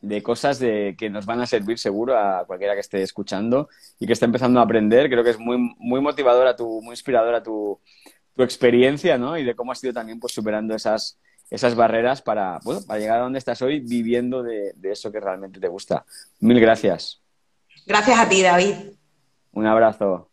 [0.06, 4.06] de cosas de, que nos van a servir seguro a cualquiera que esté escuchando y
[4.06, 5.10] que esté empezando a aprender.
[5.10, 7.80] Creo que es muy, muy motivadora, tu, muy inspiradora tu,
[8.36, 9.36] tu experiencia, ¿no?
[9.36, 11.18] Y de cómo has ido también pues, superando esas,
[11.50, 15.18] esas barreras para, bueno, para llegar a donde estás hoy viviendo de, de eso que
[15.18, 16.04] realmente te gusta.
[16.38, 17.20] Mil gracias.
[17.84, 18.74] Gracias a ti, David.
[19.52, 20.30] Un abrazo.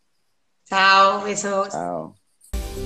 [0.65, 1.69] Chao, besos.
[1.69, 2.22] Chao.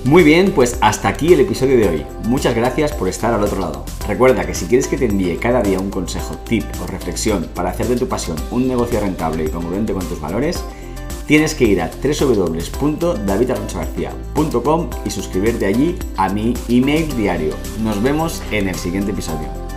[0.04, 2.06] Muy bien, pues hasta aquí el episodio de hoy.
[2.24, 3.84] Muchas gracias por estar al otro lado.
[4.06, 7.70] Recuerda que si quieres que te envíe cada día un consejo, tip o reflexión para
[7.70, 10.62] hacer de tu pasión un negocio rentable y congruente con tus valores,
[11.26, 17.54] tienes que ir a www.davidalonsogarcía.com y suscribirte allí a mi email diario.
[17.82, 19.67] Nos vemos en el siguiente episodio.